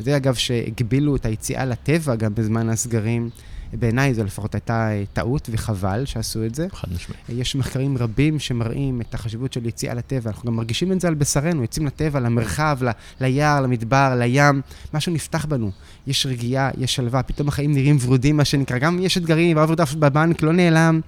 [0.00, 3.30] וזה אגב שהגבילו את היציאה לטבע גם בזמן הסגרים.
[3.72, 6.66] בעיניי זו לפחות הייתה אה, טעות, וחבל שעשו את זה.
[6.72, 7.22] חד משמעית.
[7.28, 10.30] יש מחקרים רבים שמראים את החשיבות של יציאה לטבע.
[10.30, 14.60] אנחנו גם מרגישים את זה על בשרנו, יוצאים לטבע, למרחב, ל- ליער, למדבר, לים,
[14.94, 15.70] משהו נפתח בנו.
[16.06, 18.78] יש רגיעה, יש שלווה, פתאום החיים נראים ורודים, מה שנקרא.
[18.78, 21.00] גם יש אתגרים, והאוברדרפט בבנק לא נעלם.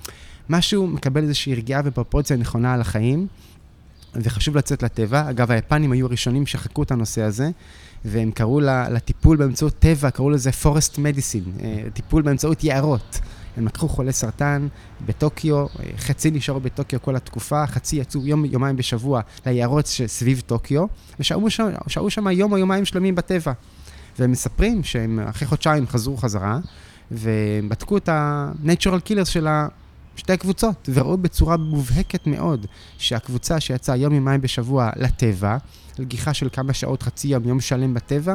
[0.49, 3.27] משהו מקבל איזושהי רגיעה ופרופורציה נכונה על החיים,
[4.15, 5.31] וחשוב לצאת לטבע.
[5.31, 7.51] אגב, היפנים היו הראשונים שחקו את הנושא הזה,
[8.05, 8.61] והם קראו
[8.91, 13.21] לטיפול באמצעות טבע, קראו לזה forest medicine, אה, טיפול באמצעות יערות.
[13.57, 14.69] הם לקחו חולי סרטן
[15.07, 20.87] בטוקיו, אה, חצי נשארו בטוקיו כל התקופה, חצי יצאו יום, יומיים בשבוע ליערות שסביב טוקיו,
[21.21, 23.53] ושהו שם, שהו שם יום או יומיים שלמים בטבע.
[24.19, 26.59] והם מספרים שהם אחרי חודשיים חזרו חזרה,
[27.13, 29.47] ובדקו את ה-natural killers של
[30.17, 32.67] שתי הקבוצות, וראו בצורה מובהקת מאוד
[32.99, 35.57] שהקבוצה שיצאה יום יומיים בשבוע לטבע,
[35.99, 38.35] על גיחה של כמה שעות, חצי יום, יום שלם בטבע,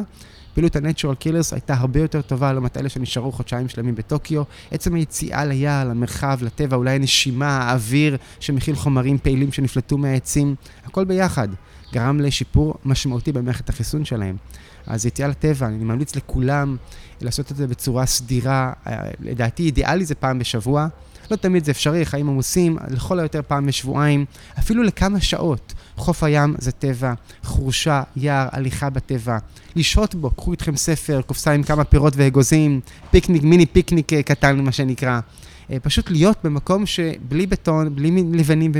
[0.58, 4.44] פעילות ה-Natural Killers הייתה הרבה יותר טובה לעומת אלה שנשארו חודשיים שלמים בטוקיו.
[4.72, 11.48] עצם היציאה ליער, למרחב, לטבע, אולי הנשימה, האוויר שמכיל חומרים פעילים שנפלטו מהעצים, הכל ביחד
[11.94, 14.36] גרם לשיפור משמעותי במערכת החיסון שלהם.
[14.88, 16.78] אז יציאה לטבע, אני ממליץ לכולם
[17.22, 18.74] לעשות את זה בצורה סדירה.
[18.88, 20.88] אה, לדעתי אידיאלי זה פעם בשבוע.
[21.32, 24.26] לא תמיד זה אפשרי, חיים עמוסים, לכל היותר פעם בשבועיים,
[24.60, 25.74] אפילו לכמה שעות.
[25.98, 27.14] חוף הים זה טבע,
[27.44, 29.38] חורשה, יער, הליכה בטבע.
[29.76, 32.80] לשהות בו, קחו איתכם ספר, קופסה עם כמה פירות ואגוזים,
[33.12, 35.20] פיקניק, מיני פיקניק אה, קטן, מה שנקרא.
[35.72, 38.72] אה, פשוט להיות במקום שבלי בטון, בלי לבנים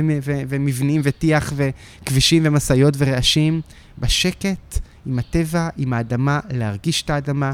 [0.48, 3.60] ומבנים וטיח וכבישים ומשאיות ורעשים,
[3.98, 7.52] בשקט, עם הטבע, עם האדמה, להרגיש את האדמה.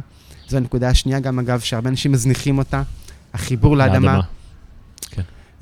[0.48, 2.83] זו הנקודה השנייה גם, אגב, שהרבה אנשים מזניחים אותה,
[3.35, 4.20] החיבור לאדמה.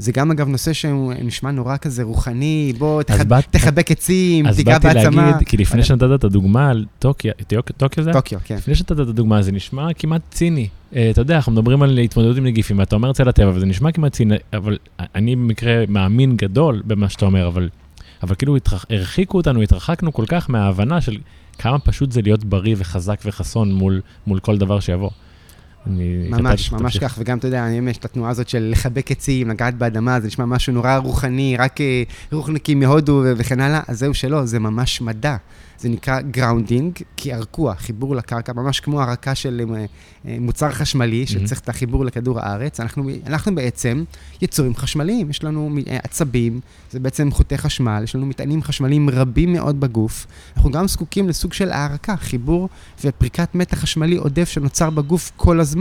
[0.03, 3.21] זה גם אגב נושא שהוא נשמע נורא כזה רוחני, בוא תח...
[3.23, 5.31] באת- תחבק עצים, אז תיגע באדמה.
[5.31, 8.13] להגיד, כי לפני שנתת את הדוגמה על טוקיו, טוק- טוקיו זה?
[8.13, 8.57] טוקיו, כן.
[8.57, 10.69] לפני שנתת את הדוגמה, זה נשמע כמעט ציני.
[10.97, 13.93] אה, אתה יודע, אנחנו מדברים על התמודדות עם נגיפים, ואתה אומר צא לטבע, וזה נשמע
[13.93, 14.79] כמעט ציני, אבל
[15.15, 17.69] אני במקרה מאמין גדול במה שאתה אומר, אבל,
[18.23, 21.17] אבל כאילו התרח, הרחיקו אותנו, התרחקנו כל כך מההבנה של
[21.59, 25.11] כמה פשוט זה להיות בריא וחזק וחסון מול, מול כל דבר שיבוא.
[25.87, 26.99] אני ממש, ממש.
[26.99, 30.45] כך, וגם, אתה יודע, יש את התנועה הזאת של לחבק עצים, לגעת באדמה, זה נשמע
[30.45, 35.37] משהו נורא רוחני, רק אה, רוחניקים מהודו וכן הלאה, אז זהו שלא, זה ממש מדע.
[35.79, 39.85] זה נקרא grounding, קרקוע, חיבור לקרקע, ממש כמו הארקה של אה,
[40.27, 42.81] אה, מוצר חשמלי, שצריך את החיבור לכדור הארץ.
[42.81, 44.05] אנחנו, אנחנו בעצם
[44.43, 49.81] יצורים חשמליים, יש לנו עצבים, זה בעצם חוטי חשמל, יש לנו מטענים חשמליים רבים מאוד
[49.81, 50.27] בגוף.
[50.57, 52.69] אנחנו גם זקוקים לסוג של הערקה, חיבור
[53.05, 55.72] ופריקת מתח חשמלי עודף שנוצר בגוף כל הזמן.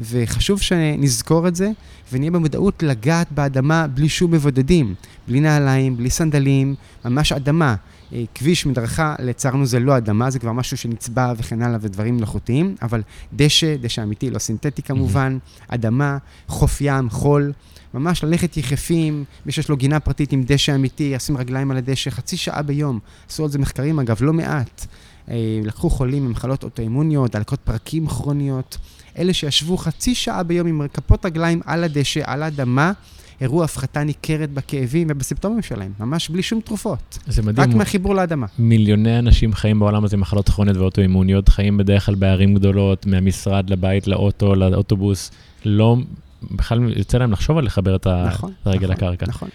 [0.00, 1.70] וחשוב שנזכור את זה,
[2.12, 4.94] ונהיה במודעות לגעת באדמה בלי שום מבודדים,
[5.28, 7.74] בלי נעליים, בלי סנדלים, ממש אדמה.
[8.12, 12.74] אה, כביש, מדרכה, לצערנו זה לא אדמה, זה כבר משהו שנצבע וכן הלאה ודברים מלאכותיים,
[12.82, 17.52] אבל דשא, דשא אמיתי, לא סינתטי כמובן, אדמה, חוף ים, חול,
[17.94, 22.10] ממש ללכת יחפים, מי שיש לו גינה פרטית עם דשא אמיתי, ישים רגליים על הדשא,
[22.10, 22.98] חצי שעה ביום.
[23.28, 24.86] עשו על זה מחקרים אגב, לא מעט.
[25.30, 28.78] אה, לקחו חולים עם מחלות אוטואימוניות, דלקות פרקים כרוניות.
[29.18, 32.92] אלה שישבו חצי שעה ביום עם כפות רגליים על הדשא, על האדמה,
[33.40, 37.18] הראו הפחתה ניכרת בכאבים ובסימפטומים שלהם, ממש בלי שום תרופות.
[37.26, 38.46] זה רק מדהים, מהחיבור לאדמה.
[38.58, 43.70] מיליוני אנשים חיים בעולם הזה עם מחלות כרוניות ואוטואימוניות, חיים בדרך כלל בערים גדולות, מהמשרד
[43.70, 45.30] לבית, לאוטו, לאוטובוס,
[45.64, 45.96] לא,
[46.42, 48.52] בכלל יוצא להם לחשוב על לחבר את נכון.
[48.64, 49.26] הרגל נכון, לקרקע.
[49.28, 49.48] נכון.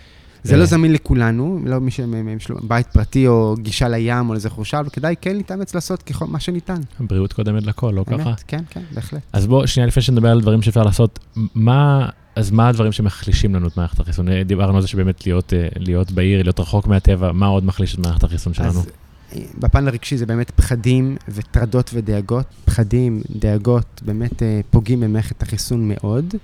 [0.44, 0.60] זה אה.
[0.60, 4.80] לא זמין לכולנו, לא מי שיש לו בית פרטי או גישה לים או לאיזה חורשה,
[4.80, 6.82] אבל כדאי כן להתאמץ לעשות ככל מה שניתן.
[7.00, 8.30] בריאות קודמת לכל, לא ככה?
[8.30, 9.22] אמת, כן, כן, בהחלט.
[9.34, 11.20] אז בוא, שנייה לפני שנדבר על דברים שאפשר לעשות,
[11.56, 14.30] מה, אז מה הדברים שמחלישים לנו את מערכת החיסון?
[14.30, 17.96] אה, דיברנו על זה שבאמת להיות, אה, להיות בעיר, להיות רחוק מהטבע, מה עוד מחליש
[17.96, 18.70] את מערכת החיסון שלנו?
[18.70, 18.88] אז
[19.36, 22.46] אה, בפן הרגשי זה באמת פחדים וטרדות ודאגות.
[22.66, 26.36] פחדים, דאגות, באמת אה, פוגעים במערכת החיסון מאוד.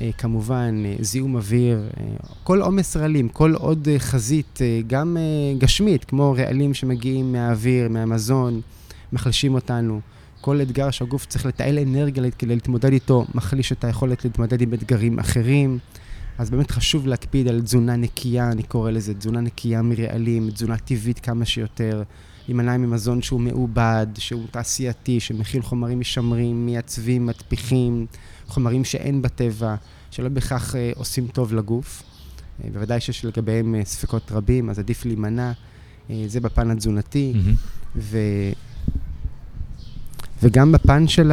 [0.00, 2.04] אה, כמובן, אה, זיהום אוויר, אה,
[2.44, 5.16] כל עומס רעלים, כל עוד חזית, גם
[5.58, 8.60] גשמית, כמו רעלים שמגיעים מהאוויר, מהמזון,
[9.12, 10.00] מחלישים אותנו.
[10.40, 15.18] כל אתגר שהגוף צריך לתעל אנרגיה כדי להתמודד איתו, מחליש את היכולת להתמודד עם אתגרים
[15.18, 15.78] אחרים.
[16.38, 21.18] אז באמת חשוב להקפיד על תזונה נקייה, אני קורא לזה, תזונה נקייה מרעלים, תזונה טבעית
[21.18, 22.02] כמה שיותר.
[22.48, 28.06] להימנע ממזון שהוא מעובד, שהוא תעשייתי, שמכיל חומרים משמרים, מייצבים, מטפיחים,
[28.52, 29.74] חומרים שאין בטבע,
[30.10, 32.02] שלא בהכרח אה, עושים טוב לגוף.
[32.64, 35.52] אה, בוודאי שיש לגביהם אה, ספקות רבים, אז עדיף להימנע.
[36.26, 37.32] זה בפן התזונתי.
[37.34, 37.54] מהמם.
[37.96, 38.18] ו...
[40.42, 41.32] וגם בפן של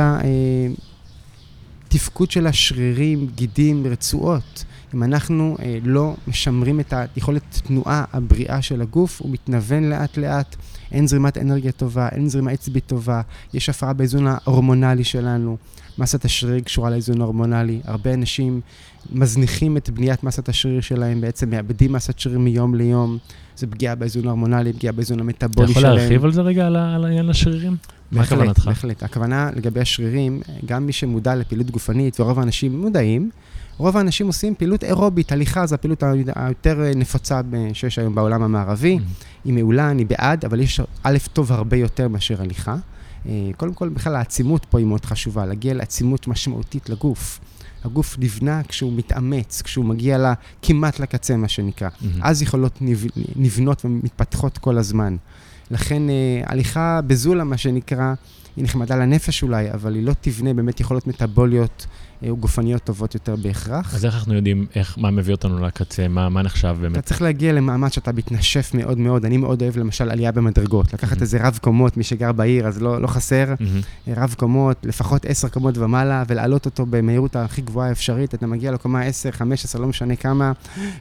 [1.85, 4.65] התפקוד של השרירים, גידים, רצועות.
[4.93, 10.55] אם אנחנו אה, לא משמרים את היכולת תנועה הבריאה של הגוף, הוא מתנוון לאט-לאט,
[10.91, 13.21] אין זרימת אנרגיה טובה, אין זרימה עצבית טובה,
[13.53, 15.57] יש הפרעה באיזון ההורמונלי שלנו.
[15.99, 17.79] מסת השריר קשורה לאיזון ההורמונלי.
[17.85, 18.61] הרבה אנשים
[19.11, 23.17] מזניחים את בניית מסת השריר שלהם, בעצם מאבדים מסת שריר מיום ליום.
[23.57, 25.95] זה פגיעה באיזון ההורמונלי, פגיעה באיזון אתה המטאבולי יכול שלהם.
[25.97, 27.71] להרחיב על זה רגע, על העניין השרירים?
[28.11, 28.65] מה בהחלט, כוונתך?
[28.65, 29.03] בהחלט.
[29.03, 33.29] הכוונה לגבי השרירים, גם מי שמודע לפעילות גופנית, ורוב האנשים מודעים,
[33.77, 36.03] רוב האנשים עושים פעילות אירובית, הליכה זו הפעילות
[36.35, 38.93] היותר נפוצה ב- שיש היום בעולם המערבי.
[38.95, 39.05] מהמם.
[39.45, 42.75] היא מעולה, אני בעד, אבל יש א', טוב הרבה יותר מאשר הליכה.
[43.25, 47.39] אה, קודם כל, בכלל העצימות פה היא מאוד חשובה, להגיע לעצימות משמעותית לגוף.
[47.83, 51.89] הגוף נבנה כשהוא מתאמץ, כשהוא מגיע לה, כמעט לקצה, מה שנקרא.
[52.01, 52.23] מהמם.
[52.23, 53.05] אז יכולות נב...
[53.35, 55.15] נבנות ומתפתחות כל הזמן.
[55.71, 58.13] לכן אה, הליכה בזולה, מה שנקרא,
[58.59, 61.85] היא נחמדה לנפש אולי, אבל היא לא תבנה באמת יכולות מטאבוליות
[62.23, 63.95] אה, וגופניות טובות יותר בהכרח.
[63.95, 67.05] אז איך אנחנו יודעים איך, מה מביא אותנו לקצה, מה, מה נחשב אתה באמת?
[67.05, 69.25] צריך להגיע למעמד שאתה מתנשף מאוד מאוד.
[69.25, 70.93] אני מאוד אוהב למשל עלייה במדרגות.
[70.93, 71.21] לקחת Mhm.
[71.21, 73.53] איזה רב קומות, מי שגר בעיר, אז לא, לא חסר.
[73.59, 73.81] מהמם.
[74.07, 78.33] רב קומות, לפחות עשר קומות ומעלה, ולהעלות אותו במהירות הכי גבוהה האפשרית.
[78.33, 80.51] אתה מגיע לקומה 10, 15, לא משנה כמה,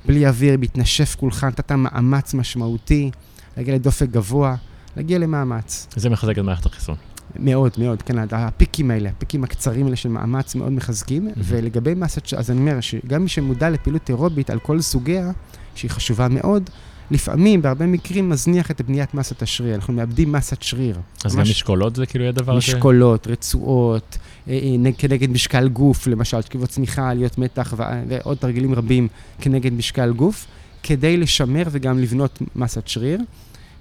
[0.07, 3.11] בלי אוויר, מתנשף כולך, נתת מאמץ משמעותי,
[3.57, 4.55] להגיע לדופק גבוה,
[4.97, 5.89] להגיע למאמץ.
[5.97, 6.97] זה מחזק את מערכת החיסון.
[7.37, 12.51] מאוד, מאוד, כן, הפיקים האלה, הפיקים הקצרים האלה של מאמץ מאוד מחזקים, ולגבי מסת, אז
[12.51, 15.31] אני אומר שגם מי שמודע לפעילות אירובית על כל סוגיה,
[15.75, 16.71] שהיא חשובה מאוד,
[17.11, 19.75] לפעמים, בהרבה מקרים, מזניח את בניית מסת השריר.
[19.75, 20.99] אנחנו מאבדים מסת שריר.
[21.25, 22.69] אז גם ממש- משקולות זה כאילו יהיה דבר ש...
[22.75, 28.37] משקולות, רצועות, אה, אה, נג- כנגד משקל גוף, למשל, שכיבות צמיחה, עליות מתח ו- ועוד
[28.37, 29.09] תרגילים רבים
[29.41, 30.47] כנגד משקל גוף,
[30.83, 33.21] כדי לשמר וגם לבנות מסת שריר.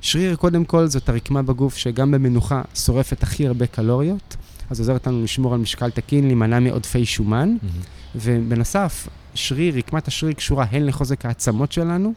[0.02, 4.36] שריר, קודם כל, זאת הרקמה בגוף שגם במנוחה שורפת הכי הרבה קלוריות,
[4.70, 7.82] אז עוזרת לנו לשמור על משקל תקין, להימנע מעודפי שומן, מהמם.
[8.16, 12.14] ובנוסף, שריר, רקמת השריר קשורה הן לחוזק העצמות שלנו,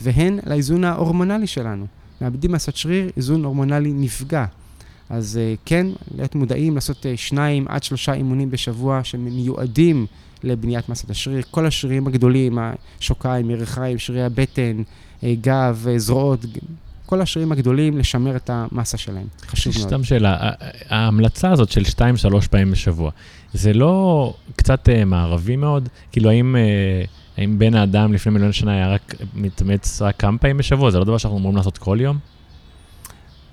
[0.00, 1.86] והן לאיזון ההורמונלי שלנו.
[2.20, 4.44] מאבדים מסת שריר, איזון הורמונלי נפגע.
[5.10, 10.06] אז uh, כן, להיות מודעים, לעשות uh, שניים עד שלושה אימונים בשבוע שמיועדים
[10.42, 11.42] לבניית מסת השריר.
[11.50, 12.58] כל השרירים הגדולים,
[13.00, 14.82] השוקיים, ירכיים, שרירי הבטן,
[15.20, 16.44] uh, גב, זרועות,
[17.08, 19.26] כל השרירים הגדולים, לשמר את המסה שלהם.
[19.46, 19.86] חשוב מאוד.
[19.86, 20.50] סתם שאלה,
[20.88, 23.10] ההמלצה הזאת של 2-3 פעמים בשבוע,
[23.52, 25.88] זה לא קצת אה, מערבי מאוד?
[26.12, 27.04] כאילו, האם, אה,
[27.36, 30.90] האם בן האדם לפני מיליון שנה היה רק מתאמץ רק כמה פעמים בשבוע?
[30.90, 32.18] זה לא דבר שאנחנו אמורים לעשות כל יום?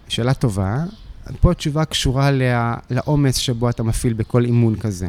[0.07, 0.83] שאלה טובה.
[1.41, 5.07] פה התשובה קשורה לה- לעומס שבו אתה מפעיל בכל אימון כזה.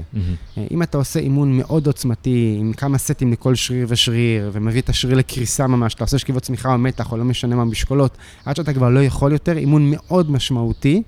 [0.58, 4.88] אה, אם אתה עושה אימון מאוד עוצמתי, עם כמה סטים לכל שריר ושריר, ומביא את
[4.88, 8.56] השריר לקריסה ממש, אתה עושה שכיבות צמיחה או מתח, או לא משנה מה משקולות, עד
[8.56, 11.02] שאתה כבר לא יכול יותר, אימון מאוד משמעותי,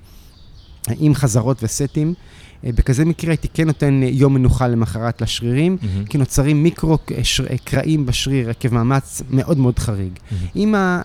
[0.99, 2.13] עם חזרות וסטים.
[2.65, 6.05] אה, בכזה מקרה הייתי כן נותן אה, יום מנוחה למחרת לשרירים, מהמם.
[6.05, 7.21] כי נוצרים מיקרו אה,
[8.05, 10.11] בשריר עקב מאמץ מאוד מאוד חריג.
[10.31, 10.45] מהמם.
[10.55, 11.01] אם ה-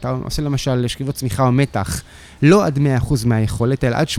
[0.00, 2.02] אתה עושה למשל שכיבות צמיחה או מתח,
[2.42, 2.80] לא עד 100%
[3.26, 4.18] מהיכולת, אלא עד 80%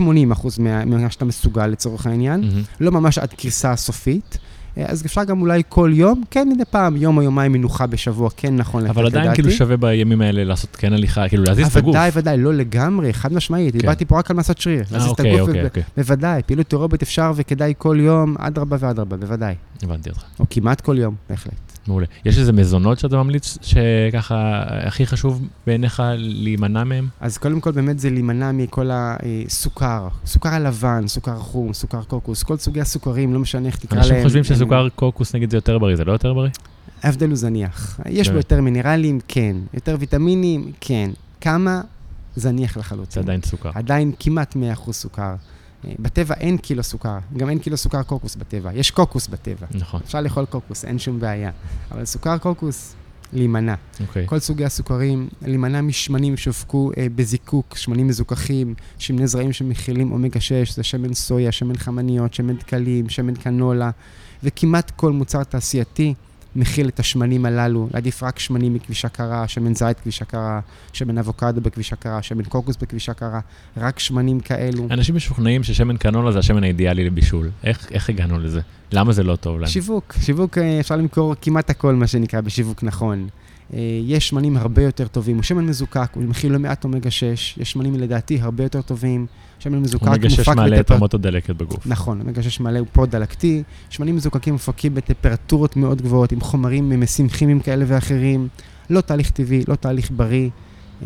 [0.58, 2.62] מה- ממה שאתה מסוגל לצורך העניין, מהמם.
[2.80, 4.38] לא ממש עד קריסה סופית.
[4.78, 8.30] אה, אז אפשר גם אולי כל יום, כן מדי פעם, יום או יומיים מנוחה בשבוע,
[8.36, 9.42] כן נכון לתת אבל עדיין לדעתי.
[9.42, 11.90] כאילו שווה בימים האלה לעשות כן הליכה, כאילו להזיז את הגוף.
[11.90, 13.72] ודאי, ודאי, לא לגמרי, חד משמעית.
[13.72, 13.78] כן.
[13.78, 14.78] דיברתי פה רק על מסת שריר.
[14.78, 15.82] אה, להזיז את אוקיי, הגוף, אוקיי, אוקיי.
[15.96, 19.54] בוודאי, פעילות אירובית אפשר וכדאי כל יום, אדרבה ואדרבה, בוודאי.
[19.82, 20.22] הבנתי אותך.
[20.40, 21.52] או כמעט כל יום, בהחלט.
[21.86, 22.06] מעולה.
[22.24, 27.08] יש איזה מזונות שאתה ממליץ שככה הכי חשוב בעיניך להימנע מהם?
[27.20, 32.56] אז קודם כל באמת זה להימנע מכל הסוכר, סוכר הלבן, סוכר חום, סוכר קוקוס, כל
[32.56, 34.08] סוגי הסוכרים, לא משנה איך תקרא להם.
[34.08, 36.50] אנשים חושבים שסוכר קוקוס נגיד זה יותר בריא, זה לא יותר בריא?
[37.02, 38.00] ההבדל הוא זניח.
[38.08, 38.36] יש בו?
[38.36, 39.20] יותר מינרלים?
[39.28, 39.56] כן.
[39.74, 40.72] יותר ויטמינים?
[40.80, 41.10] כן.
[41.40, 41.80] כמה?
[42.36, 43.12] זניח לחלוטין.
[43.12, 43.70] זה עדיין סוכר.
[43.74, 45.34] עדיין כמעט 100% סוכר.
[45.84, 48.70] בטבע אין קילו סוכר, גם אין קילו סוכר קוקוס בטבע.
[48.74, 49.66] יש קוקוס בטבע.
[49.74, 51.50] נכון, אפשר לאכול קוקוס, אין שום בעיה.
[51.90, 52.94] אבל סוכר קוקוס,
[53.32, 53.74] להימנע.
[54.00, 54.26] אוקיי.
[54.26, 60.74] כל סוגי הסוכרים, להימנע משמנים שהופקו אה, בזיקוק, שמנים מזוכחים, שמני זרעים שמכילים אומגה 6,
[60.74, 63.90] זה שמן סויה, שמן חמניות, שמן דקלים, שמן קנולה,
[64.42, 66.14] וכמעט כל מוצר תעשייתי
[66.56, 70.60] מכיל את השמנים הללו, להעדיף רק שמנים מכבישה קרה, שמן זית כבישה קרה,
[70.92, 73.40] שמן אבוקדו בכבישה קרה, שמן קוקוס בכבישה קרה,
[73.76, 74.86] רק שמנים כאלו.
[74.90, 77.50] אנשים משוכנעים ששמן קנולה זה השמן האידיאלי לבישול.
[77.64, 78.60] איך איך הגענו לזה?
[78.92, 79.70] למה זה לא טוב להם?
[79.70, 83.28] שיווק, שיווק, אה, אפשר למכור כמעט הכל, מה שנקרא, בשיווק נכון.
[83.72, 87.58] אה, יש שמנים הרבה יותר טובים, הוא שמן מזוקק, הוא מכיל לא מעט אומגה 6,
[87.58, 89.26] יש שמנים לדעתי הרבה יותר טובים,
[89.58, 91.86] שמן מזוקק אומגה 6 מופק מעלה את רמות הדלקת בגוף.
[91.86, 97.60] נכון, 6 מלא הוא פרו-דלקתי, שמנים מזוקקים מופקים בטמפרטורות מאוד גבוהות, עם חומרים ממסים כימיים
[97.60, 98.48] כאלה ואחרים,
[98.90, 100.48] לא תהליך טבעי, לא תהליך בריא,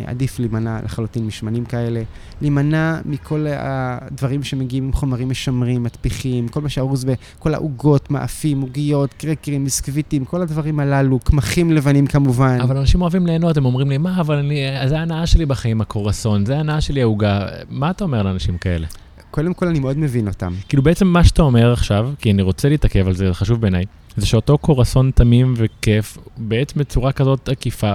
[0.07, 2.03] עדיף להימנע לחלוטין משמנים כאלה,
[2.41, 9.13] להימנע מכל הדברים שמגיעים עם חומרים משמרים, מדפיחים, כל מה שארוז בכל העוגות, מאפים, עוגיות,
[9.13, 12.59] קרקרים, ביסקוויטים, כל הדברים הללו, קמחים לבנים כמובן.
[12.61, 16.47] אבל אנשים אוהבים ליהנות, הם אומרים לי, מה, אבל אני, זה ההנאה שלי בחיים, הקורסון,
[16.47, 17.47] זה ההנאה שלי העוגה.
[17.71, 18.87] מה אתה אומר לאנשים כאלה?
[19.31, 20.53] קודם כל אני מאוד מבין אותם.
[20.69, 23.85] כאילו בעצם מה שאתה אומר עכשיו, כי אני רוצה להתעכב על זה, זה חשוב בעיניי,
[24.17, 27.93] זה שאותו קורסון תמים וכיף, בעצם בצורה כזאת עקיפה,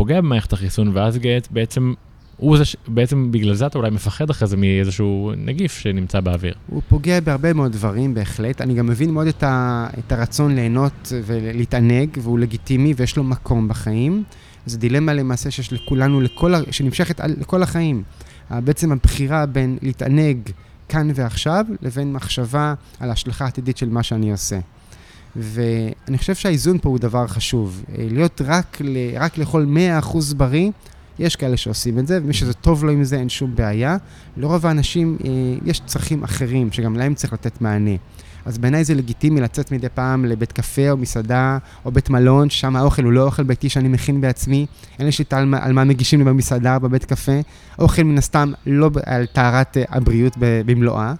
[0.00, 1.94] פוגע במערכת החיסון, ואז גט בעצם,
[2.36, 2.76] הוא זה ש...
[2.88, 6.54] בעצם בגלל זה אתה אולי מפחד אחרי זה מאיזשהו נגיף שנמצא באוויר.
[6.66, 8.60] הוא פוגע בהרבה מאוד דברים, בהחלט.
[8.60, 13.68] אני גם מבין מאוד את, ה, את הרצון ליהנות ולהתענג, והוא לגיטימי ויש לו מקום
[13.68, 14.24] בחיים.
[14.66, 18.02] זו דילמה למעשה שיש לכולנו, לכל, שנמשכת על, לכל החיים.
[18.50, 20.38] בעצם הבחירה בין להתענג
[20.88, 24.58] כאן ועכשיו, לבין מחשבה על ההשלכה העתידית של מה שאני עושה.
[25.36, 27.84] ואני חושב שהאיזון פה הוא דבר חשוב.
[27.98, 30.70] אה, להיות רק, ל- רק לאכול 100% בריא,
[31.18, 33.96] יש כאלה שעושים את זה, ומי שזה טוב לו עם זה, אין שום בעיה.
[34.36, 35.30] לרוב האנשים אה,
[35.64, 37.90] יש צרכים אחרים, שגם להם צריך לתת מענה.
[38.44, 42.76] אז בעיניי זה לגיטימי לצאת מדי פעם לבית קפה או מסעדה או בית מלון, ששם
[42.76, 44.66] האוכל הוא לא אוכל ביתי שאני מכין בעצמי,
[44.98, 47.32] אין לי שליטה על, מה- על מה מגישים לי במסעדה או בבית קפה.
[47.78, 51.14] אוכל מן הסתם לא על טהרת אה, הבריאות במלואה.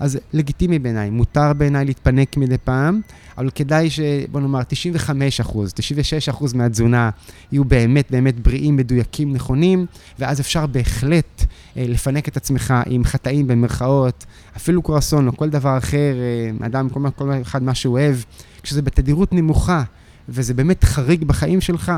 [0.00, 3.00] אז לגיטימי בעיניי, מותר בעיניי להתפנק מדי פעם,
[3.38, 4.00] אבל כדאי ש...
[4.30, 7.10] בוא נאמר, 95 אחוז, 96 אחוז מהתזונה
[7.52, 9.86] יהיו באמת באמת בריאים, מדויקים, נכונים,
[10.18, 11.44] ואז אפשר בהחלט
[11.76, 14.24] אה, לפנק את עצמך עם חטאים במרכאות,
[14.56, 16.14] אפילו קרואסון או כל דבר אחר,
[16.60, 18.16] אה, אדם, כל, כל אחד מה שהוא אוהב,
[18.62, 19.82] כשזה בתדירות נמוכה,
[20.28, 21.92] וזה באמת חריג בחיים שלך,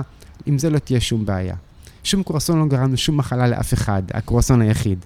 [0.47, 1.55] עם זה לא תהיה שום בעיה.
[2.05, 4.99] שום קרואסון לא גרם לשום מחלה לאף אחד, הקרואסון היחיד.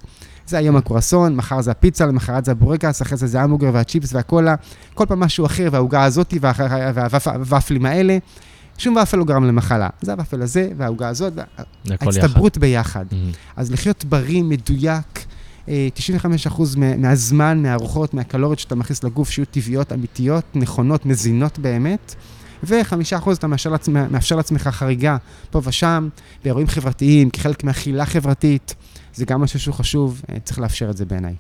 [0.47, 4.55] זה היום הקרואסון, מחר זה הפיצה, למחרת זה הבורקס, אחרי זה זה ההמבורגר והצ'יפס והקולה,
[4.95, 8.19] כל פעם משהו אחר, והעוגה הזאתי והוואפלים האלה.
[8.79, 9.89] שום ואפל לא גרם למחלה.
[10.03, 11.33] זה הוואפל הזה והעוגה הזאת.
[12.21, 13.05] ההצטברות ביחד.
[13.13, 13.31] מהמם.
[13.57, 15.25] אז לחיות בריא, מדויק,
[15.69, 22.15] אה, 95% מה- מהזמן, מהארוחות, מהקלוריות שאתה מכניס לגוף, שיהיו טבעיות, אמיתיות, נכונות, מזינות באמת.
[22.65, 22.97] ו-5%
[23.39, 25.17] אתה מאפשר, לעצמך, מאפשר לעצמך חריגה
[25.51, 26.09] פה ושם,
[26.45, 28.75] באירועים חברתיים, כחלק מאכילה חברתית.
[29.17, 31.35] זה גם משהו שהוא חשוב, אה, צריך לאפשר את זה בעיניי.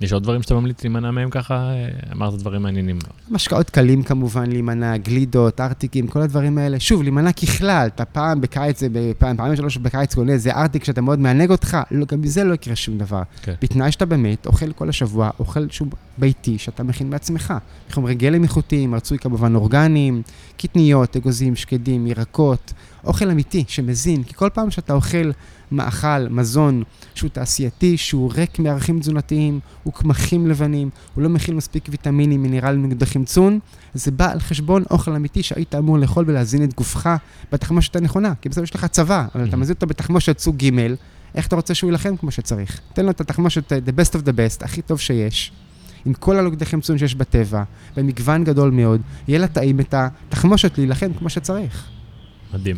[0.00, 1.54] יש עוד דברים שאתה ממליץ להימנע מהם ככה?
[1.54, 2.98] אה, אמרת דברים מעניינים.
[3.30, 6.80] משקאות קלים כמובן, להימנע, גלידות, ארטיקים, כל הדברים האלה.
[6.80, 8.82] שוב, להימנע ככלל, אתה פעם בקיץ,
[9.18, 12.54] פעם, פעמים שלוש בקיץ קונה איזה ארטיק שאתה מאוד מענג אותך, לא, גם מזה לא
[12.54, 13.22] יקרה שום דבר.
[13.42, 13.54] כן.
[13.62, 15.88] בתנאי שאתה באמת אוכל כל השבוע, אוכל שהוא
[16.18, 17.54] ביתי, שאתה מכין בעצמך.
[17.92, 20.22] חומרי גלם איכותיים, רצוי כמובן אורגניים,
[20.56, 22.72] קטניות, אגוזים, שקדים, ירקות,
[23.04, 25.30] אוכל אמיתי שמזין, כי כל פעם שאתה אוכל
[25.72, 26.82] מאכל, מזון,
[27.14, 32.86] שהוא תעשייתי, שהוא ריק מערכים תזונתיים, הוא קמחים לבנים, הוא לא מכיל מספיק ויטמינים, מינרלים
[32.86, 33.58] נגד חמצון,
[33.94, 37.08] זה בא על חשבון אוכל אמיתי שהיית אמור לאכול ולהזין את גופך
[37.52, 39.60] בתחמושת הנכונה, כי בסוף יש לך צבא, אבל אתה Mhm.
[39.60, 40.70] מזין אותו בתחמושת סוג ג',
[41.34, 42.80] איך אתה רוצה שהוא יילחם כמו שצריך?
[42.94, 45.52] תן לו את התחמושת, אה, the best of the best, הכי טוב שיש,
[46.06, 47.62] עם כל הנוגדי חמצון שיש בטבע,
[47.96, 51.84] במגוון גדול מאוד, יהיה לה טעים את התחמושת להילחם כמו שצריך.
[52.54, 52.76] מדהים.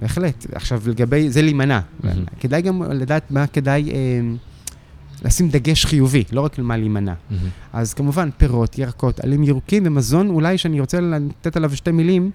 [0.00, 0.46] בהחלט.
[0.54, 1.80] עכשיו, לגבי, זה להימנע.
[2.04, 2.24] מהמם.
[2.40, 4.20] כדאי גם לדעת מה כדאי אה,
[5.24, 7.12] לשים דגש חיובי, לא רק על מה להימנע.
[7.30, 7.48] מהמם.
[7.72, 12.30] אז כמובן, פירות, ירקות, עלים ירוקים ומזון, אולי שאני רוצה לתת עליו שתי מילים,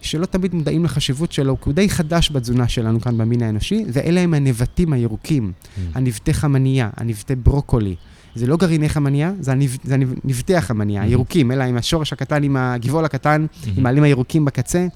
[0.00, 4.20] שלא תמיד מודעים לחשיבות שלו, כי הוא די חדש בתזונה שלנו כאן במין האנושי, ואלה
[4.20, 5.42] הם הנבטים הירוקים,
[5.76, 5.90] מהמם.
[5.94, 7.94] הנבטי חמניה, הנבטי ברוקולי.
[8.34, 9.76] זה לא גרעיני חמניה, זה, הנב...
[9.84, 10.12] זה הנב...
[10.24, 11.04] נבטי החמניה, Mhm.
[11.04, 13.86] הירוקים, אלא עם השורש הקטן, עם הגבעול הקטן, עם מהמם.
[13.86, 14.86] העלים הירוקים בקצה.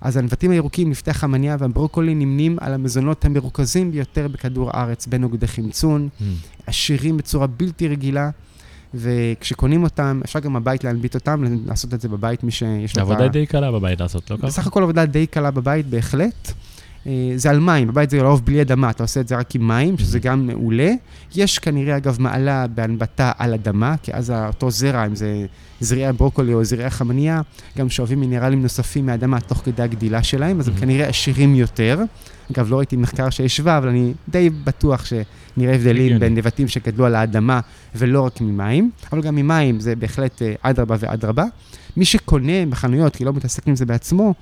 [0.00, 5.46] אז הנבטים הירוקים, נבטי החמניה והברוקולי נמנים על המזונות המרוכזים ביותר בכדור הארץ, בין נוגדי
[5.46, 6.34] חמצון, מהמם.
[6.66, 8.30] עשירים בצורה בלתי רגילה,
[8.94, 13.08] וכשקונים אותם, אפשר גם בבית להנביט אותם, לעשות את זה בבית, מי שיש לו את
[13.08, 13.12] ה...
[13.12, 14.46] עבודה די קלה בבית לעשות, לא ככה?
[14.46, 16.52] בסך הכל עבודה די קלה בבית, בהחלט.
[17.06, 19.68] אה, זה על מים, בבית זה לרוב בלי אדמה, אתה עושה את זה רק עם
[19.68, 20.92] מים, שזה גם מעולה.
[21.34, 25.46] יש כנראה, אגב, מעלה בהנבטה על אדמה, כי אז אותו זרע, אם זה
[25.80, 27.40] זרעי ברוקולי או זרעי חמניה,
[27.78, 31.98] גם שואבים מינרלים נוספים מהאדמה תוך כדי הגדילה שלהם, אז הם כנראה עשירים יותר.
[32.52, 37.14] אגב, לא ראיתי מחקר שהשווה, אבל אני די בטוח שנראה הבדלים בין נבטים שגדלו על
[37.14, 37.60] האדמה
[37.94, 41.44] ולא רק ממים, אבל גם ממים זה בהחלט אה, אדרבה ואדרבה.
[41.96, 44.34] מי שקונה בחנויות, כי לא מתעסק עם זה בעצמו,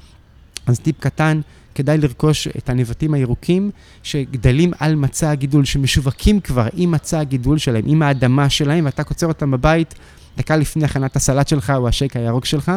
[0.66, 1.40] אז טיפ קטן,
[1.74, 3.70] כדאי לרכוש את הנבטים הירוקים
[4.02, 9.26] שגדלים על מצע הגידול, שמשווקים כבר עם מצע הגידול שלהם, עם האדמה שלהם, ואתה קוצר
[9.26, 9.94] אותם בבית
[10.36, 12.72] דקה לפני הכנת הסלט שלך או השייק הירוק שלך.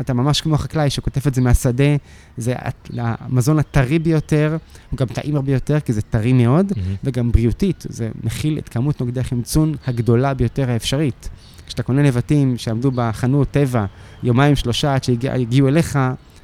[0.00, 1.96] אתה ממש כמו חקלאי שכותב את זה מהשדה,
[2.36, 2.54] זה
[2.98, 4.56] המזון הטרי ביותר,
[4.90, 6.96] הוא גם טעים הרבה יותר, כי זה טרי מאוד, mm-hmm.
[7.04, 11.28] וגם בריאותית, זה מכיל את כמות נוגדי החמצון הגדולה ביותר האפשרית.
[11.66, 13.84] כשאתה קונה נבטים שעמדו בחנות טבע
[14.22, 15.98] יומיים, שלושה, עד שהגיעו אליך,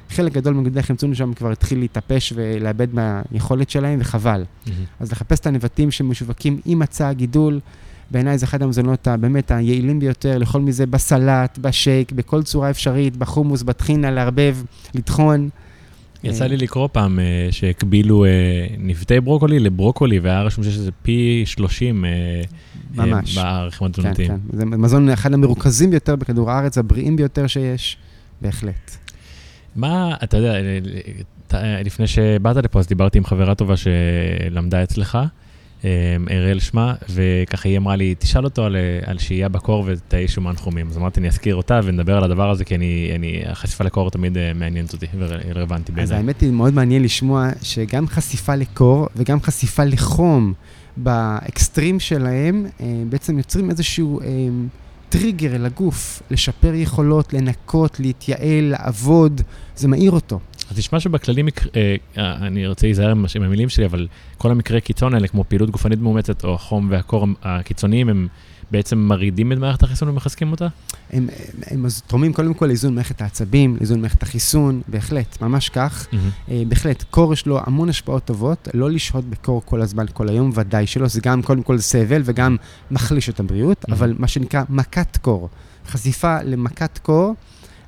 [0.09, 4.43] חלק גדול מנוגדי החמצון שם כבר התחיל להתאפש ולאבד מהיכולת שלהם, וחבל.
[4.43, 4.69] Mm-hmm.
[4.99, 7.59] אז לחפש את הנבטים שמשווקים עם מצע הגידול,
[8.11, 13.63] בעיניי זה אחד המזונות באמת היעילים ביותר, לאכול מזה בסלט, בשייק, בכל צורה אפשרית, בחומוס,
[13.63, 14.57] בטחינה, לערבב,
[14.93, 15.49] לטחון.
[16.23, 18.27] יצא לי לקרוא פעם uh, שהקבילו uh,
[18.79, 23.37] נבטי ברוקולי לברוקולי, והיה רשום שיש איזה פי 30 uh, ממש.
[23.37, 24.27] uh, בערכים התזונתיים.
[24.27, 24.57] כן, כן.
[24.57, 27.97] זה מזון אחד המרוכזים ביותר בכדור הארץ, הבריאים ביותר שיש,
[28.41, 28.97] בהחלט.
[29.75, 30.53] מה, אתה יודע,
[31.85, 35.17] לפני שבאת לפה, אז דיברתי עם חברה טובה שלמדה אצלך.
[36.31, 40.87] אראל שמה, וככה היא אמרה לי, תשאל אותו על, על שהייה בקור ותאי שומן חומים.
[40.87, 44.37] אז אמרתי, אני אזכיר אותה ונדבר על הדבר הזה, כי אני, אני, החשיפה לקור תמיד
[44.37, 46.03] אה, מעניינת אותי ורלוונטי בעיניי.
[46.03, 50.53] אז האמת היא, מאוד מעניין לשמוע שגם חשיפה לקור וגם חשיפה לחום
[50.97, 54.19] באקסטרים שלהם, אה, בעצם יוצרים איזשהו...
[55.19, 59.41] טריגר אל הגוף, לשפר יכולות, לנקות, להתייעל, לעבוד,
[59.75, 60.39] זה מאיר אותו.
[60.71, 61.75] אז נשמע שבכללי, מק...
[61.75, 64.07] אה, אה, אני רוצה להיזהר עם המילים שלי, אבל
[64.37, 68.27] כל המקרי קיצון האלה, כמו פעילות גופנית מאומצת, או החום והקור הקיצוניים, הם
[68.71, 70.67] בעצם מרעידים את מערכת החיסון ומחזקים אותה?
[71.13, 71.27] הם,
[71.67, 76.07] הם, הם תורמים קודם כל לאיזון מערכת העצבים, לאיזון מערכת החיסון, בהחלט, ממש כך.
[76.11, 76.51] Mm-hmm.
[76.67, 80.87] בהחלט, קור יש לו המון השפעות טובות, לא לשהות בקור כל הזמן, כל היום, ודאי
[80.87, 82.55] שלא, זה גם קודם כל סבל וגם
[82.91, 83.93] מחליש את הבריאות, mm-hmm.
[83.93, 85.49] אבל מה שנקרא מכת קור,
[85.87, 87.35] חשיפה למכת קור,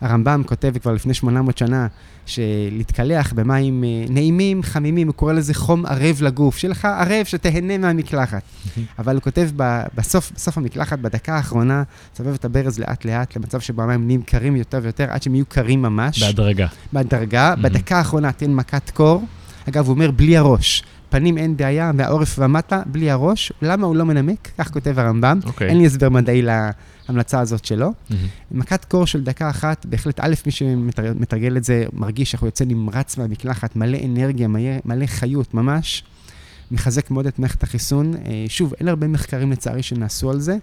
[0.01, 1.87] הרמב"ם כותב כבר לפני 800 שנה,
[2.25, 7.77] שלהתקלח במים אה, נעימים, חמימים, הוא קורא לזה חום ערב לגוף, שיהיה לך ערב שתהנה
[7.77, 8.41] מהמקלחת.
[8.99, 9.49] אבל הוא כותב
[9.95, 11.83] בסוף, בסוף המקלחת, בדקה האחרונה,
[12.15, 15.81] סובב את הברז לאט-לאט למצב שבו המים נהיים קרים יותר ויותר, עד שהם יהיו קרים
[15.81, 16.23] ממש.
[16.23, 16.67] בהדרגה.
[16.93, 17.55] בהדרגה.
[17.55, 19.25] בדקה האחרונה תן מכת קור.
[19.69, 20.83] אגב, הוא אומר בלי הראש.
[21.09, 23.51] פנים אין בעיה, מהעורף ומטה, בלי הראש.
[23.61, 24.51] למה הוא לא מנמק?
[24.57, 25.39] כך כותב הרמב"ם.
[25.43, 25.47] Okay.
[25.47, 25.69] אוקיי.
[25.69, 26.41] אין לי הסבר מדעי
[27.07, 27.89] ההמלצה הזאת שלו.
[27.89, 28.13] Mm-hmm.
[28.51, 32.65] מכת קור של דקה אחת, בהחלט, א', מי שמתרגל את זה מרגיש איך הוא יוצא
[32.65, 36.03] נמרץ מהמקלחת, מלא אנרגיה, מלא, מלא חיות, ממש.
[36.71, 38.13] מחזק מאוד את מערכת החיסון.
[38.15, 40.57] אה, שוב, אין הרבה מחקרים לצערי שנעשו על זה,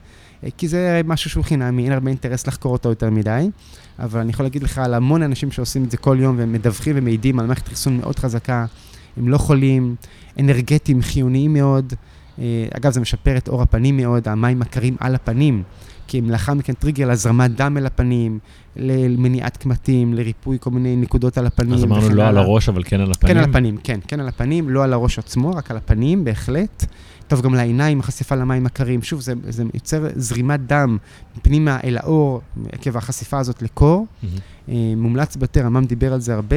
[0.45, 3.51] אה, כי זה משהו שהוא חינמי, אין הרבה אינטרס לחקור אותו יותר מדי.
[3.99, 6.95] אבל אני יכול להגיד לך על המון אנשים שעושים את זה כל יום והם מדווחים
[6.99, 8.67] ומעידים על מערכת חיסון מאוד חזקה.
[9.17, 9.95] הם לא חולים,
[10.39, 11.93] אנרגטיים, חיוניים מאוד.
[12.39, 12.45] אה,
[12.77, 15.63] אגב, זה משפר את אור הפנים מאוד, המים הקרים על הפנים.
[16.07, 18.39] כי הם לאחר מכן טריגר להזרמת דם אל הפנים,
[18.77, 21.75] למניעת קמטים, לריפוי כל מיני נקודות על הפנים.
[21.75, 23.35] אז אמרנו לא על הראש, אבל כן על הפנים?
[23.35, 26.87] כן על הפנים, כן, כן על הפנים, לא על הראש עצמו, רק על הפנים, בהחלט.
[27.29, 29.03] טוב גם לעיניים, החשיפה למים הקרים.
[29.03, 30.99] שוב, זה, זה יוצר זרימת דם
[31.43, 32.41] פנימה אל האור,
[32.73, 34.07] עקב החשיפה הזאת לקור.
[34.07, 34.69] Mm-hmm.
[34.97, 36.57] מומלץ ביותר, עמם דיבר על זה הרבה.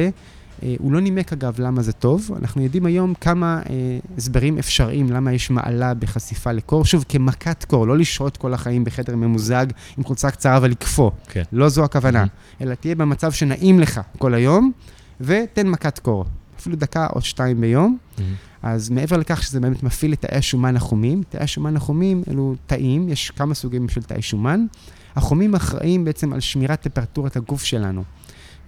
[0.62, 5.12] אה, הוא לא נימק אגב למה זה טוב, אנחנו יודעים היום כמה אה, הסברים אפשריים
[5.12, 6.84] למה יש מעלה בחשיפה לקור.
[6.84, 9.66] שוב, כמכת קור, לא לשהות כל החיים בחדר ממוזג
[9.98, 11.10] עם חולצה קצרה ולקפוא.
[11.28, 11.42] כן.
[11.52, 12.62] לא זו הכוונה, mm-hmm.
[12.62, 14.72] אלא תהיה במצב שנעים לך כל היום,
[15.20, 16.24] ותן מכת קור.
[16.58, 17.98] אפילו דקה או שתיים ביום.
[17.98, 18.22] Mm-hmm.
[18.62, 23.08] אז מעבר לכך שזה באמת מפעיל את תאי השומן החומים, תאי השומן החומים אלו תאים,
[23.08, 24.66] יש כמה סוגים של תאי שומן.
[25.16, 28.04] החומים אחראים בעצם על שמירת טמפרטורת הגוף שלנו.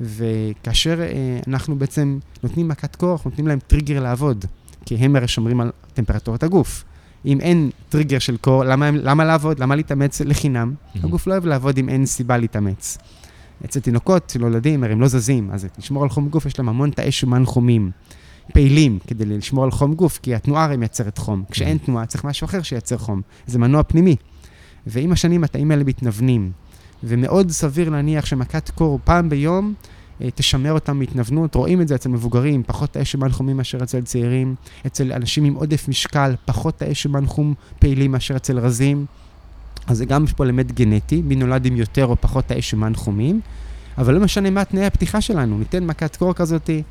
[0.01, 4.45] וכאשר אה, אנחנו בעצם נותנים מכת כוח, נותנים להם טריגר לעבוד,
[4.85, 6.85] כי הם הרי שומרים על טמפרטורת הגוף.
[7.27, 9.59] אם אין טריגר של קור, למה, למה לעבוד?
[9.59, 10.75] למה להתאמץ לחינם?
[10.75, 10.99] Mm-hmm.
[11.05, 12.99] הגוף לא אוהב לעבוד אם אין סיבה להתאמץ.
[13.65, 16.69] אצל תינוקות, אצל ילדים, הרי הם לא זזים, אז לשמור על חום גוף, יש להם
[16.69, 17.91] המון תאי שומן חומים,
[18.53, 21.45] פעילים, כדי לשמור על חום גוף, כי התנועה הרי מייצרת חום.
[21.51, 21.87] כשאין mm-hmm.
[21.87, 23.21] תנועה, צריך משהו אחר שייצר חום.
[23.47, 24.17] זה מנוע פנימי.
[24.87, 26.53] ועם השנים התאים האלה מתנוונים.
[27.05, 29.75] ומאוד סביר להניח שמכת קור פעם ביום
[30.23, 31.55] אה, תשמר אותם מהתנוונות.
[31.55, 34.55] רואים את זה אצל מבוגרים, פחות תאי שומן חומים מאשר אצל צעירים.
[34.87, 39.07] אצל אנשים עם עודף משקל, פחות תאי שומן חום פעילים מאשר אצל רזים.
[39.87, 42.95] אז זה גם יש פה אלמנט גנטי, מי נולד עם יותר או פחות תאי שומן
[42.95, 43.41] חומים,
[43.99, 46.83] אבל לא משנה מה תנאי הפתיחה שלנו, ניתן מכת קור כזאתי.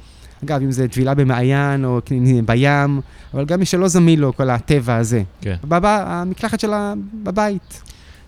[0.44, 2.00] אגב, אם זה טבילה במעיין או
[2.46, 3.02] בים,
[3.34, 5.24] אבל גם מי שלא זמין לו כל הטבע הזה.
[5.42, 5.56] כן.
[5.64, 6.94] בבא, המקלחת שלה
[7.24, 7.82] בבית.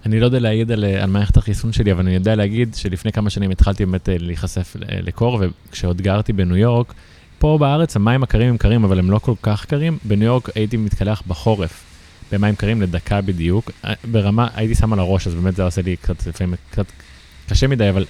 [0.06, 3.30] אני לא יודע להעיד על, על מערכת החיסון שלי, אבל אני יודע להגיד שלפני כמה
[3.30, 6.94] שנים התחלתי באמת אה, להיחשף לקור, וכשעוד גרתי בניו יורק,
[7.40, 9.98] פה בארץ המים הקרים הם קרים, אבל הם לא כל כך קרים.
[10.04, 11.84] בניו יורק הייתי מתקלח בחורף
[12.32, 13.72] במים קרים לדקה בדיוק.
[13.86, 16.86] אה, ברמה, הייתי שם על הראש, אז באמת זה עושה לי קצת, לפעמים קצת
[17.50, 18.06] קשה מדי, אבל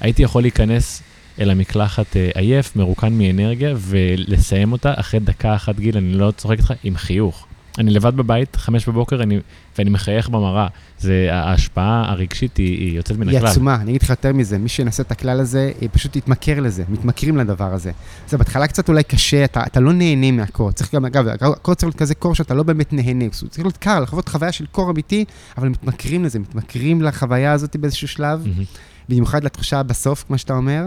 [0.00, 1.02] הייתי יכול להיכנס
[1.40, 6.58] אל המקלחת אה, עייף, מרוקן מאנרגיה, ולסיים אותה אחרי דקה אחת גיל, אני לא צוחק
[6.58, 7.46] איתך, עם חיוך.
[7.78, 9.40] אני לבד בבית, חמש בבוקר, אני,
[9.78, 10.66] ואני מחייך במראה.
[10.98, 13.40] זה, ההשפעה הרגשית היא, היא יוצאת מן הכלל.
[13.40, 16.84] היא עצומה, אני אגיד לך יותר מזה, מי שינסה את הכלל הזה, פשוט יתמכר לזה,
[16.88, 17.92] מתמכרים לדבר הזה.
[18.28, 20.72] זה בהתחלה קצת אולי קשה, אתה, אתה לא נהנה מהקור.
[20.72, 23.28] צריך גם, אגב, הקור צריך להיות כזה קור שאתה לא באמת נהנה.
[23.30, 25.24] צריך להיות קר, לחוות חוויה של קור אמיתי,
[25.58, 28.78] אבל מתמכרים לזה, מתמכרים לחוויה הזאת באיזשהו שלב, mm-hmm.
[29.08, 30.84] במיוחד לתחושה בסוף, כמו שאתה אומר.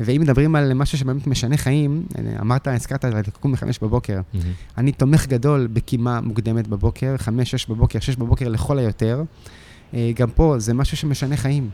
[0.00, 2.02] ואם מדברים על משהו שבאמת משנה חיים,
[2.40, 4.20] אמרת, הזכרת לקום בחמש בבוקר.
[4.20, 4.38] Mm-hmm.
[4.78, 9.22] אני תומך גדול בקימה מוקדמת בבוקר, חמש, שש בבוקר, שש בבוקר לכל היותר.
[9.94, 11.70] אה, גם פה זה משהו שמשנה חיים.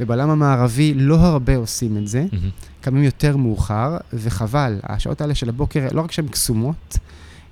[0.00, 2.80] ובעולם המערבי לא הרבה עושים את זה, mm-hmm.
[2.80, 4.78] קמים יותר מאוחר, וחבל.
[4.82, 6.98] השעות האלה של הבוקר, לא רק שהן קסומות,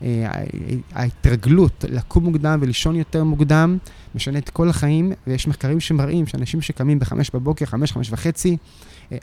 [0.02, 0.42] אה,
[0.92, 3.78] ההתרגלות לקום מוקדם ולישון יותר מוקדם
[4.14, 8.56] משנה את כל החיים, ויש מחקרים שמראים שאנשים שקמים בחמש בבוקר, חמש, חמש וחצי,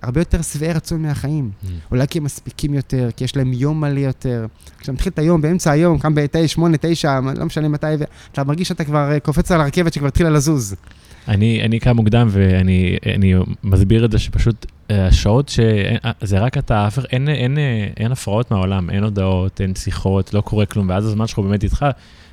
[0.01, 1.51] הרבה יותר שבעי רצון מהחיים.
[1.51, 1.67] Mm.
[1.91, 4.45] אולי כי הם מספיקים יותר, כי יש להם יום מלא יותר.
[4.77, 8.67] כשאתה מתחיל את היום, באמצע היום, קם ב-9, 8, 9, לא משנה מתי, ואתה מרגיש
[8.67, 10.75] שאתה כבר אה, קופץ על הרכבת שכבר התחילה לזוז.
[11.27, 16.87] אני, אני קם מוקדם ואני אני מסביר את זה שפשוט אה, השעות שזה רק אתה,
[17.11, 17.57] אין, אין, אין,
[17.97, 21.85] אין הפרעות מהעולם, אין הודעות, אין שיחות, לא קורה כלום, ואז הזמן שלך באמת איתך,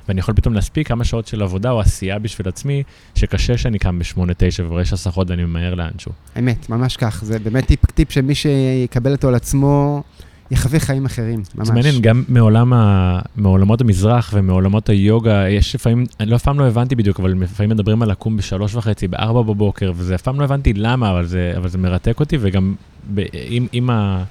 [0.09, 2.83] ואני יכול פתאום להספיק כמה שעות של עבודה או עשייה בשביל עצמי,
[3.15, 6.11] שקשה שאני קם ב-8-9 ורש הסחות ואני ממהר לאנשהו.
[6.39, 7.23] אמת, ממש כך.
[7.25, 10.03] זה באמת טיפ, טיפ שמי שיקבל אותו על עצמו,
[10.51, 11.67] יחווה חיים אחרים, ממש.
[11.67, 13.19] זה מעניין, גם מעולם ה...
[13.35, 17.69] מעולמות המזרח ומעולמות היוגה, יש לפעמים, אני לא אף פעם לא הבנתי בדיוק, אבל לפעמים
[17.69, 21.53] מדברים על לקום בשלוש וחצי, בארבע בבוקר, וזה אף פעם לא הבנתי למה, אבל זה,
[21.57, 22.75] אבל זה מרתק אותי, וגם
[23.13, 24.23] ב, עם, עם ה...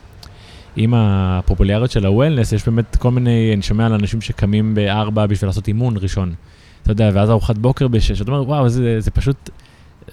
[0.76, 5.48] עם הפופולריות של הוולנס, יש באמת כל מיני, אני שומע על אנשים שקמים בארבע בשביל
[5.48, 6.34] לעשות אימון ראשון.
[6.82, 9.50] אתה יודע, ואז ארוחת בוקר בשש, אתה אומר, וואו, זה, זה פשוט,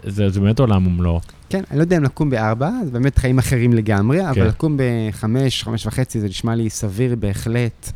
[0.03, 1.20] זה, זה באמת עולם ומלואו.
[1.49, 4.26] כן, אני לא יודע אם לקום בארבע, זה באמת חיים אחרים לגמרי, כן.
[4.26, 7.91] אבל לקום בחמש, חמש וחצי, זה נשמע לי סביר בהחלט,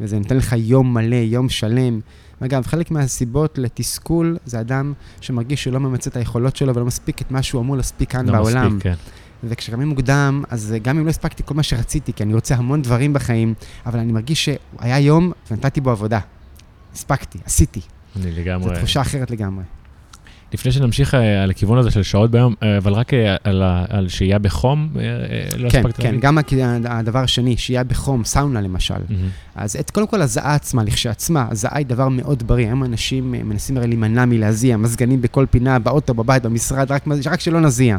[0.00, 2.00] וזה נותן לך יום מלא, יום שלם.
[2.40, 7.22] אגב, חלק מהסיבות לתסכול זה אדם שמרגיש שהוא לא ממצה את היכולות שלו ולא מספיק
[7.22, 8.66] את מה שהוא אמור להספיק כאן לא בעולם.
[8.66, 8.94] מספיק, כן.
[9.44, 13.12] וכשקמים מוקדם, אז גם אם לא הספקתי כל מה שרציתי, כי אני רוצה המון דברים
[13.12, 13.54] בחיים,
[13.86, 16.20] אבל אני מרגיש שהיה יום ונתתי בו עבודה.
[16.92, 17.80] הספקתי, עשיתי.
[18.16, 18.68] אני לגמרי...
[18.68, 19.64] זו תחושה אחרת לגמרי.
[20.54, 24.08] לפני שנמשיך אה, על הכיוון הזה של שעות ביום, אה, אבל רק אה, על, על
[24.08, 24.88] שהייה בחום,
[25.56, 26.20] לא כן, הספקת כן, להגיד?
[26.20, 26.38] כן, גם
[26.84, 28.94] הדבר השני, שהייה בחום, סאונה למשל.
[28.94, 29.12] Mm-hmm.
[29.54, 32.66] אז את, קודם כל הזעה עצמה, לכשעצמה, הזעה היא דבר מאוד בריא.
[32.66, 37.60] היום אנשים מנסים הרי להימנע מלהזיע, מזגנים בכל פינה, באוטו, בבית, במשרד, רק, רק שלא
[37.60, 37.96] נזיע.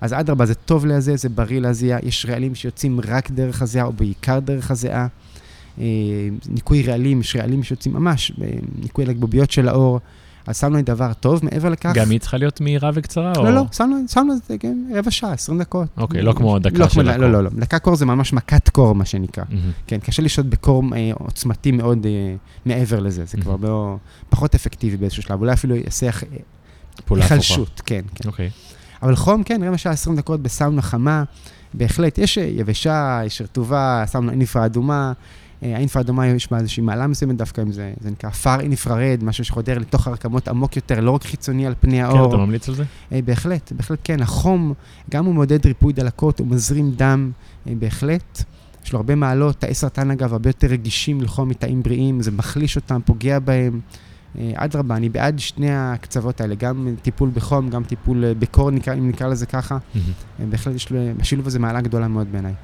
[0.00, 1.98] אז אדרבה, זה טוב להזיע, זה בריא להזיע.
[2.02, 5.06] יש רעלים שיוצאים רק דרך הזיעה, או בעיקר דרך הזיעה.
[6.48, 8.32] ניקוי רעלים, יש רעלים שיוצאים ממש,
[8.82, 10.00] ניקוי לגבוביות של האור.
[10.48, 11.92] אז שמנו לי דבר טוב, מעבר לכך...
[11.94, 13.32] גם היא צריכה להיות מהירה וקצרה?
[13.36, 13.50] לא, או...
[13.50, 13.62] לא,
[14.08, 15.88] שמנו, את זה כן, רבע שעה, 20 דקות.
[15.96, 17.22] אוקיי, לא כמו דקה לא, של הקור.
[17.22, 19.44] לא, לא, לא, דקה קור זה ממש מכת קור, מה שנקרא.
[19.44, 19.86] Mm-hmm.
[19.86, 22.34] כן, קשה לשהות בקור אה, עוצמתי מאוד אה,
[22.66, 23.40] מעבר לזה, זה mm-hmm.
[23.40, 23.96] כבר לא,
[24.28, 26.10] פחות אפקטיבי באיזשהו שלב, אולי אפילו יעשה
[27.10, 28.28] היחלשות, כן, כן.
[28.28, 28.50] אוקיי.
[29.02, 31.24] אבל חום, כן, רבע שעה, 20 דקות בסאונה חמה,
[31.74, 35.12] בהחלט, יש יבשה, יש רטובה, סאונה אינפרה אדומה.
[35.62, 39.24] אה, האינפרה אדומה יש בה איזושהי מעלה מסוימת דווקא עם זה, זה נקרא פאר אינפרארד,
[39.24, 42.18] משהו שחודר לתוך הרקמות עמוק יותר, לא רק חיצוני על פני האור.
[42.18, 42.84] כן, אתה ממליץ על זה?
[43.12, 44.22] אה, בהחלט, בהחלט כן.
[44.22, 44.74] החום,
[45.10, 47.30] גם הוא מעודד ריפוי דלקות, הוא מזרים דם,
[47.66, 48.42] אה, בהחלט.
[48.84, 52.76] יש לו הרבה מעלות, תאי סרטן אגב הרבה יותר רגישים לחום מתאים בריאים, זה מחליש
[52.76, 53.80] אותם, פוגע בהם.
[54.54, 59.46] אדרבה, אני בעד שני הקצוות האלה, גם טיפול בחום, גם טיפול בקור, אם נקרא לזה
[59.46, 59.78] ככה.
[60.38, 62.54] בהחלט יש לו, השילוב הזה מעלה גדולה מאוד בעיניי.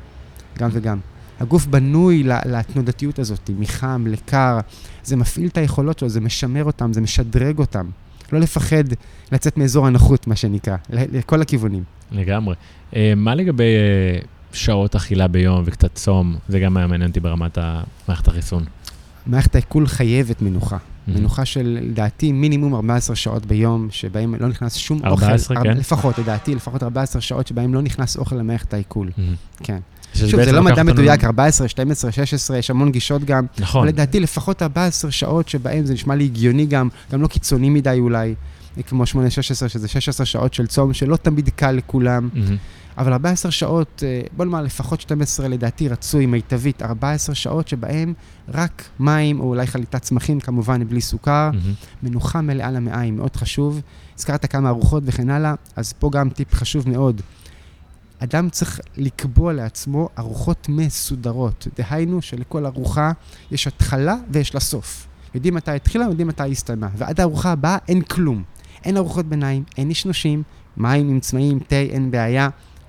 [0.59, 0.99] גם וגם.
[1.41, 4.59] הגוף בנוי לתנודתיות הזאת, מחם לקר,
[5.05, 7.87] זה מפעיל את היכולות שלו, זה משמר אותם, זה משדרג אותם.
[8.33, 8.85] לא לפחד
[9.33, 11.83] לצאת מאזור הנוחות, מה שנקרא, לכל הכיוונים.
[12.13, 12.55] לגמרי.
[12.97, 14.19] אה, מה לגבי אה,
[14.53, 16.37] שעות אכילה ביום וקצת צום?
[16.49, 17.59] זה גם היה מעניין אותי ברמת
[18.09, 18.65] מערכת החיסון.
[19.27, 20.77] מערכת העיכול חייבת מנוחה.
[21.09, 21.19] Mm-hmm.
[21.19, 25.55] מנוחה של, לדעתי, מינימום 14 שעות ביום, שבהם לא נכנס שום 14, אוכל.
[25.55, 25.79] 14, כן?
[25.81, 29.09] לפחות, לדעתי, לפחות 14 שעות שבהם לא נכנס אוכל למערכת העיכול.
[29.09, 29.65] Mm-hmm.
[29.65, 29.79] כן.
[30.15, 33.47] שוב, זה לא מדע מדויק, 14, 12, 16, יש המון גישות גם.
[33.59, 33.81] נכון.
[33.81, 37.97] אבל לדעתי לפחות 14 שעות שבהן זה נשמע לי הגיוני גם, גם לא קיצוני מדי
[38.01, 38.35] אולי.
[38.87, 39.07] כמו 8-16,
[39.69, 42.57] שזה 16 שעות של צום, שלא תמיד קל לכולם, מהמם.
[42.99, 48.15] אבל 14 שעות, אה, בוא נאמר לפחות 12 לדעתי רצוי, מיטבית, 14 שעות שבהם
[48.49, 51.75] רק מים, או אולי חליטת צמחים, כמובן בלי סוכר, מהמם.
[52.03, 53.81] מנוחה מלאה למעיים, מאוד חשוב.
[54.19, 57.21] הזכרת כמה ארוחות וכן הלאה, אז פה גם טיפ חשוב מאוד.
[58.19, 61.69] אדם צריך לקבוע לעצמו ארוחות מסודרות.
[61.77, 63.13] דהיינו שלכל ארוחה
[63.51, 65.07] יש התחלה ויש לה סוף.
[65.35, 66.89] יודעים מתי התחילה, יודעים מתי הסתיימה.
[66.97, 68.43] ועד הארוחה הבאה אין כלום.
[68.85, 70.43] אין ארוחות ביניים, אין נשנושים,
[70.77, 72.49] מים עם צמאים, תה, אין בעיה.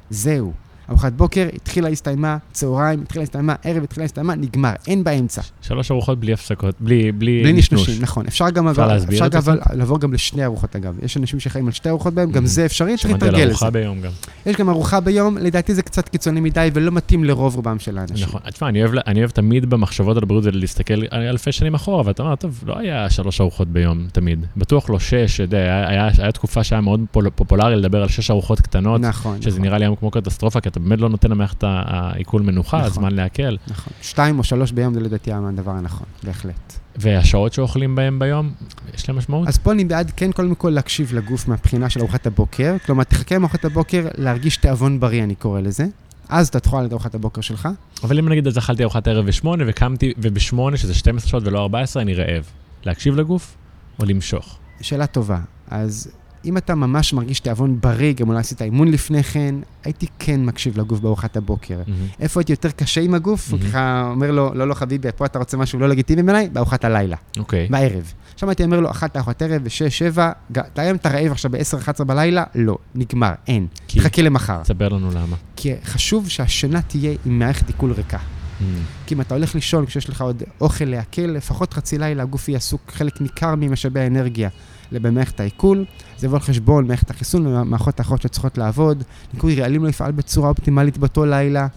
[0.09, 0.53] זהו.
[0.89, 5.41] ארוחת בוקר, התחילה, הסתיימה, צהריים, התחילה, הסתיימה, ערב, התחילה, הסתיימה, נגמר, אין באמצע.
[5.61, 7.81] שלוש ארוחות בלי הפסקות, בלי, בלי, בלי נשנוש.
[7.81, 8.25] נשנושים, נכון.
[8.27, 10.95] אפשר גם אפשר אבל- אפשר גם אבל לעבור גם לשני ארוחות אגב.
[11.03, 12.47] יש אנשים שחיים על שתי ארוחות בהם, גם Mhm.
[12.47, 13.51] זה אפשרי, צריך שמעתי על להתרגל לזה.
[13.51, 14.11] ארוחה ביום גם.
[14.45, 18.27] יש גם ארוחה ביום, לדעתי זה קצת קיצוני מדי ולא מתאים לרוב רובם של האנשים.
[18.27, 18.41] נכון.
[18.51, 22.35] תשמע, אני אני אוהב תמיד במחשבות על הבריאות זה להסתכל אלפי שנים אחורה, ואתה אומר,
[22.35, 24.45] טוב, לא היה שלוש ארוחות ביום תמיד.
[24.57, 28.31] בטוח לא שש, יודע, היה, היה, היה תקופה שהיה מאוד פול, פופולרי לדבר על שש
[28.31, 31.31] ארוחות קטנות, נכון, שזה נכון, נראה לי היום כמו קטסטרופה, כי אתה באמת לא נותן
[31.31, 32.89] למערכת העיכול מנוחה, נכון.
[32.89, 33.55] הזמן לעכל.
[33.67, 33.93] נכון.
[34.01, 36.73] שתיים או שלוש ביום זה לדעתי הדבר הנכון, בהחלט.
[36.95, 38.51] והשעות שאוכלים בהם ביום,
[38.93, 39.47] יש להם משמעות?
[39.47, 42.75] אז פה אני בעד כן קודם כל להקשיב לגוף מהבחינה של ארוחת הבוקר.
[42.85, 45.85] כלומר, תחכה עם ארוחת הבוקר להרגיש תיאבון בריא, אני קורא לזה.
[46.29, 47.69] אז אתה תאכל את ארוחת הבוקר שלך.
[48.03, 52.01] אבל אם נגיד אז אכלתי ארוחת ערב בשמונה וקמתי, ובשמונה, שזה 12 שעות ולא 14,
[52.01, 52.45] אני רעב.
[52.85, 53.57] להקשיב לגוף
[53.99, 54.57] או למשוך?
[54.81, 55.39] שאלה טובה.
[55.67, 56.11] אז
[56.45, 60.79] אם אתה ממש מרגיש תיאבון בריא, גם אולי עשית אימון לפני כן, הייתי כן מקשיב
[60.79, 61.77] לגוף בארוחת הבוקר.
[61.87, 62.07] מהמם.
[62.19, 63.51] איפה הייתי יותר קשה עם הגוף?
[63.51, 63.63] מהמם.
[63.63, 66.49] ככה אומר לו, לא, לא חביבי, פה אתה רוצה משהו לא לגיטימי בעיניי?
[66.53, 67.67] בארוחת הלילה, אוקיי.
[67.69, 68.13] בערב.
[68.33, 71.77] עכשיו הייתי אומר לו, אכלת ארוחת ערב ב-6, 7, אתה היום אתה רעב עכשיו ב-10,
[71.77, 72.43] 11 בלילה?
[72.55, 73.67] לא, נגמר, אין.
[73.87, 74.63] כי, תחכה למחר.
[74.63, 75.35] תספר לנו למה.
[75.55, 78.17] כי חשוב שהשינה תהיה עם מערכת עיכול ריקה.
[78.59, 78.83] מהמם.
[79.05, 82.57] כי אם אתה הולך לישון כשיש לך עוד אוכל לעכל, לפחות חצי לילה הגוף יהיה
[82.57, 84.49] עסוק חלק ניכר ממשאבי האנרגיה
[84.91, 85.85] במערכת העיכול.
[86.17, 89.03] זה יבוא על חשבון מערכת החיסון ומערכות האחרות שצריכות לעבוד.
[89.33, 91.67] ניקוי רעלים לא יפעל בצורה אופטימלית באותו לילה,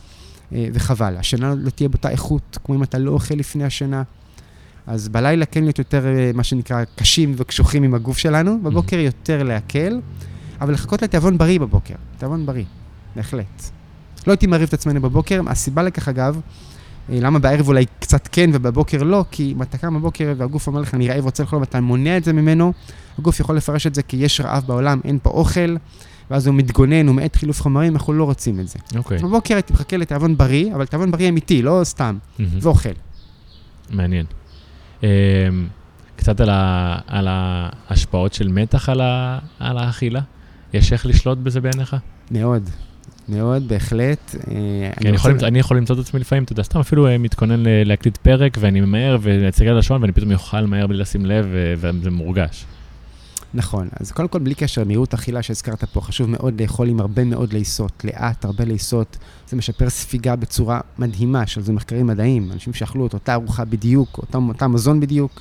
[0.52, 1.16] אה, וחבל.
[1.16, 4.02] השינה לא תהיה באותה איכות, כמו אם אתה לא אוכל לפני השינה.
[4.86, 9.42] אז בלילה כן להיות יותר, אה, מה שנקרא, קשים וקשוחים עם הגוף שלנו, בבוקר יותר
[9.42, 10.00] להקל,
[10.60, 11.94] אבל לחכות לתיאבון בריא בבוקר.
[12.18, 12.64] תיאבון בריא,
[13.16, 13.62] בהחלט.
[14.26, 16.40] לא הייתי מעריב את עצמנו בבוקר, הסיבה לכך אגב,
[17.08, 19.24] למה בערב אולי קצת כן ובבוקר לא?
[19.30, 22.24] כי אם אתה קם בבוקר והגוף אומר לך, אני רעב, רוצה לאכול, ואתה מונע את
[22.24, 22.72] זה ממנו,
[23.18, 25.76] הגוף יכול לפרש את זה כי יש רעב בעולם, אין פה אוכל,
[26.30, 28.78] ואז הוא מתגונן, הוא מאט חילוף חומרים, אנחנו לא רוצים את זה.
[28.96, 29.16] אוקיי.
[29.16, 32.50] אז בבוקר הייתי מחכה לתיאבון בריא, אבל תיאבון בריא אמיתי, לא סתם, מהמם.
[32.60, 32.88] ואוכל.
[33.90, 34.26] מעניין.
[35.02, 35.08] אמ,
[36.16, 40.20] קצת על, ה, על ההשפעות של מתח על, ה, על האכילה?
[40.72, 41.96] יש איך לשלוט בזה בעיניך?
[42.30, 42.70] מאוד,
[43.28, 44.34] מאוד, בהחלט.
[44.34, 47.18] אה, כי אני יכול, אני יכול למצוא את עצמי לפעמים, אתה יודע, סתם אפילו אה,
[47.18, 51.46] מתכונן להקליט פרק ואני ממהר ולהציג על השעון ואני פתאום אוכל מהר בלי לשים לב
[51.76, 52.64] וזה מורגש.
[53.54, 57.24] נכון, אז קודם כל, בלי קשר למהירות אכילה שהזכרת פה, חשוב מאוד לאכול עם הרבה
[57.24, 59.16] מאוד לעיסות, לאט, הרבה לעיסות.
[59.48, 62.52] זה משפר ספיגה בצורה מדהימה, של זה מחקרים מדעיים.
[62.52, 65.40] אנשים שאכלו את אותה ארוחה בדיוק, אותה, אותה מזון בדיוק,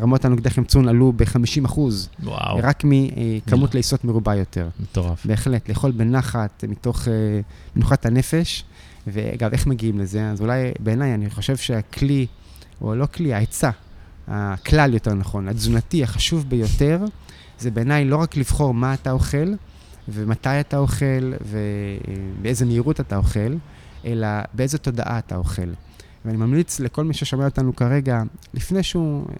[0.00, 4.68] רמות הנוגדי חמצון עלו ב-50 אחוז, וואו, רק מכמות לעיסות מרובה יותר.
[4.80, 5.26] מטורף.
[5.26, 7.08] בהחלט, לאכול בנחת, מתוך uh,
[7.76, 8.64] מנוחת הנפש.
[9.06, 10.30] ואגב, איך מגיעים לזה?
[10.30, 12.26] אז אולי בעיניי, אני חושב שהכלי,
[12.80, 13.70] או לא כלי, העצה,
[14.28, 17.04] הכלל יותר נכון, התזונתי החשוב ביותר,
[17.58, 19.52] זה בעיניי לא רק לבחור מה אתה אוכל,
[20.08, 21.32] ומתי אתה אוכל,
[22.38, 23.54] ובאיזה מהירות אתה אוכל,
[24.04, 25.70] אלא באיזה תודעה אתה אוכל.
[26.26, 28.22] ואני ממליץ לכל מי ששומע אותנו כרגע,
[28.54, 29.34] לפני שהוא אה,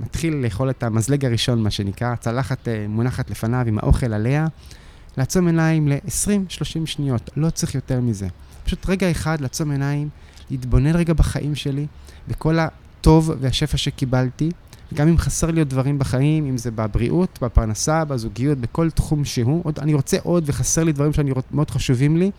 [0.00, 4.46] מתחיל לאכול את המזלג הראשון, מה שנקרא, צלחת אה, מונחת לפניו עם האוכל עליה,
[5.16, 8.28] לעצום עיניים ל-20-30 שניות, לא צריך יותר מזה.
[8.64, 10.08] פשוט רגע אחד לעצום עיניים,
[10.50, 11.86] להתבונן רגע בחיים שלי,
[12.28, 14.50] בכל הטוב והשפע שקיבלתי,
[14.94, 19.60] גם אם חסר לי עוד דברים בחיים, אם זה בבריאות, בפרנסה, בזוגיות, בכל תחום שהוא,
[19.64, 22.30] עוד, אני רוצה עוד וחסר לי דברים שאני רוצ, מאוד חשובים לי,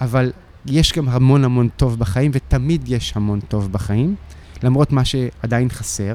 [0.00, 0.32] אבל
[0.66, 4.14] יש גם המון המון טוב בחיים, ותמיד יש המון טוב בחיים,
[4.62, 6.14] למרות מה שעדיין חסר.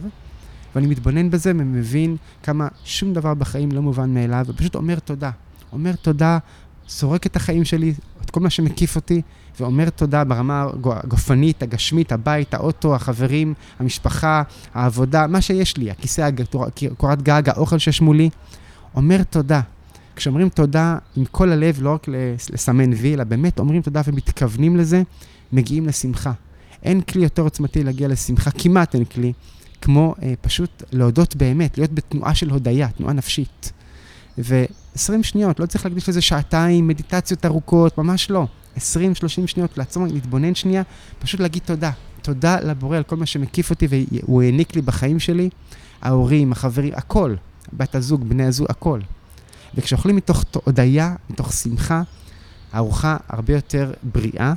[0.76, 5.32] ואני מתבונן בזה ומבין כמה שום דבר בחיים לא מובן מאליו, ופשוט אומר תודה.
[5.74, 6.38] אומר תודה,
[6.88, 9.22] סורק את החיים שלי, את כל מה שמקיף אותי,
[9.60, 14.44] ואומר תודה ברמה הגופנית, הגשמית, הבית, האוטו, החברים, המשפחה,
[14.74, 16.30] העבודה, מה שיש לי, הכיסא,
[16.98, 18.30] קורת גג, האוכל שיש מולי.
[18.96, 19.62] אומר תודה.
[20.16, 24.78] כשאומרים תודה עם כל הלב, לא רק לס- לסמן וי, אלא באמת אומרים תודה ומתכוונים
[24.78, 25.02] לזה,
[25.52, 26.32] מגיעים לשמחה.
[26.84, 29.34] אין כלי יותר עוצמתי להגיע לשמחה, כמעט אין כלי,
[29.82, 33.72] כמו אה, פשוט להודות באמת, להיות בתנועה של הודיה, תנועה נפשית.
[34.38, 38.48] ו-20 שניות, לא צריך להקדיש לזה שעתיים, מדיטציות ארוכות, ממש לא.
[38.78, 38.80] 20-30
[39.46, 40.84] שניות, לעצום, להתבונן שנייה,
[41.20, 41.92] פשוט להגיד תודה.
[42.22, 45.50] תודה לבורא על כל מה שמקיף אותי והוא העניק לי בחיים שלי,
[46.02, 47.36] ההורים, החברים, הכל.
[47.74, 49.00] בת הזוג, בני הזוג, הכל.
[49.76, 52.02] וכשאוכלים מתוך הודיה, מתוך שמחה,
[52.74, 54.54] הארוחה הרבה יותר בריאה.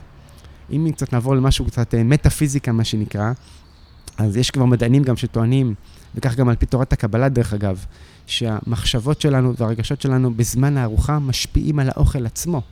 [0.72, 3.32] אם קצת נעבור למשהו קצת אה, מטאפיזיקה, מה שנקרא,
[4.18, 5.74] אז יש כבר מדענים גם שטוענים,
[6.14, 7.84] וכך גם על פי תורת הקבלה, דרך אגב,
[8.26, 12.62] שהמחשבות שלנו והרגשות שלנו בזמן הארוחה משפיעים על האוכל עצמו.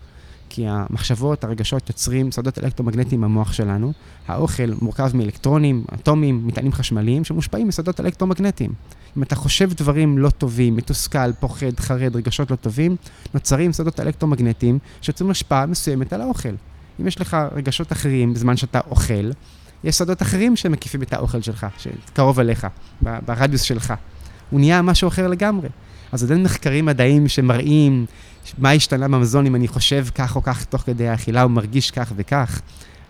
[0.49, 3.93] כי המחשבות, הרגשות יוצרים שדות אלקטרומגנטיים במוח שלנו.
[4.29, 8.73] האוכל מורכב מאלקטרונים, אטומים, מטענים חשמליים שמושפעים משדות אלקטרומגנטיים.
[9.17, 12.97] אם אתה חושב דברים לא טובים, מתוסכל, פוחד, חרד, רגשות לא טובים,
[13.35, 16.55] נוצרים שדות אלקטרומגנטיים שיוצרים השפעה מסוימת על האוכל.
[17.01, 19.31] אם יש לך רגשות אחרים בזמן שאתה אוכל,
[19.85, 22.67] יש שדות אחרים שמקיפים את האוכל שלך, שקרוב אליך,
[23.03, 23.95] ברדיוס שלך.
[24.51, 25.69] הוא נהיה משהו אחר לגמרי.
[26.13, 28.07] אז עוד אין מחקרים מדעיים שמראים
[28.59, 32.13] מה השתנה במזון אם אני חושב כך או כך תוך כדי האכילה, או מרגיש כך
[32.17, 32.61] וכך,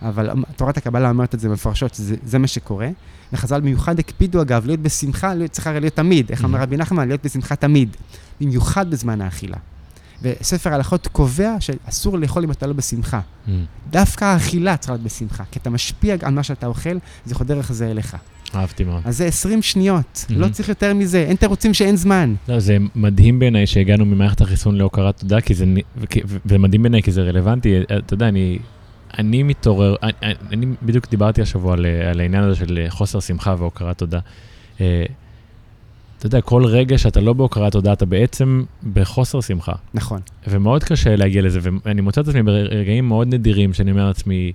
[0.01, 2.89] אבל תורת הקבלה אומרת את זה מפרשות, זה, זה מה שקורה.
[3.33, 6.31] וחז"ל במיוחד הקפידו, אגב, להיות בשמחה, להיות, צריך הרי להיות תמיד.
[6.31, 6.61] איך אמר mm-hmm.
[6.61, 7.07] רבי נחמן?
[7.07, 7.97] להיות בשמחה תמיד.
[8.41, 9.57] במיוחד בזמן האכילה.
[10.21, 13.19] וספר ההלכות קובע שאסור לאכול אם אתה לא בשמחה.
[13.19, 13.51] Mm.
[13.89, 17.71] דווקא האכילה צריכה להיות בשמחה, כי אתה משפיע על מה שאתה אוכל, זה יכול דרך
[17.71, 18.17] זה אליך.
[18.55, 19.01] אהבתי מאוד.
[19.05, 20.33] אז זה 20 שניות, mm-hmm.
[20.33, 22.35] לא צריך יותר מזה, אין תירוצים שאין זמן.
[22.47, 25.65] לא, זה מדהים בעיניי שהגענו ממערכת החיסון להוקרת תודה, כי זה,
[26.25, 28.59] וזה מדהים בעיניי כי זה רלוונטי, אתה יודע, אני,
[29.17, 33.97] אני מתעורר, אני, אני בדיוק דיברתי השבוע על, על העניין הזה של חוסר שמחה והוקרת
[33.97, 34.19] תודה.
[34.81, 35.05] אה,
[36.17, 39.73] אתה יודע, כל רגע שאתה לא בהוקרת תודה, אתה בעצם בחוסר שמחה.
[39.93, 40.19] נכון.
[40.47, 44.51] ומאוד קשה להגיע לזה, ואני מוצא את עצמי ברגעים מאוד נדירים, שאני אומר לעצמי,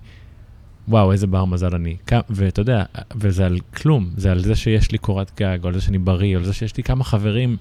[0.89, 1.97] וואו, איזה בר מזל אני.
[2.31, 2.85] ואתה יודע,
[3.17, 6.37] וזה על כלום, זה על זה שיש לי קורת גג, או על זה שאני בריא,
[6.37, 7.57] או על זה שיש לי כמה חברים.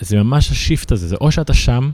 [0.00, 1.90] זה ממש השיפט הזה, זה או שאתה שם,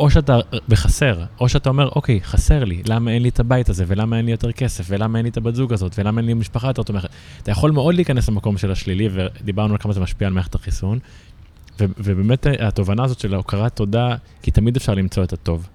[0.00, 3.84] או שאתה בחסר, או שאתה אומר, אוקיי, חסר לי, למה אין לי את הבית הזה,
[3.86, 6.34] ולמה אין לי יותר כסף, ולמה אין לי את הבת זוג הזאת, ולמה אין לי
[6.34, 7.08] משפחה יותר תומכת.
[7.42, 10.98] אתה יכול מאוד להיכנס למקום של השלילי, ודיברנו על כמה זה משפיע על מערכת החיסון,
[11.78, 15.68] ובאמת התובנה הזאת של ההוקרת תודה, כי תמיד אפשר למצוא את הטוב.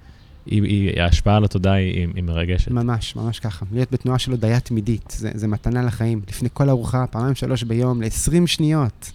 [0.98, 2.72] ההשפעה על התודעה היא, היא מרגשת.
[2.72, 3.66] ממש, ממש ככה.
[3.72, 6.22] להיות בתנועה של הודיה תמידית, זה, זה מתנה לחיים.
[6.30, 9.12] לפני כל ארוחה, פעמיים שלוש ביום, ל-20 שניות.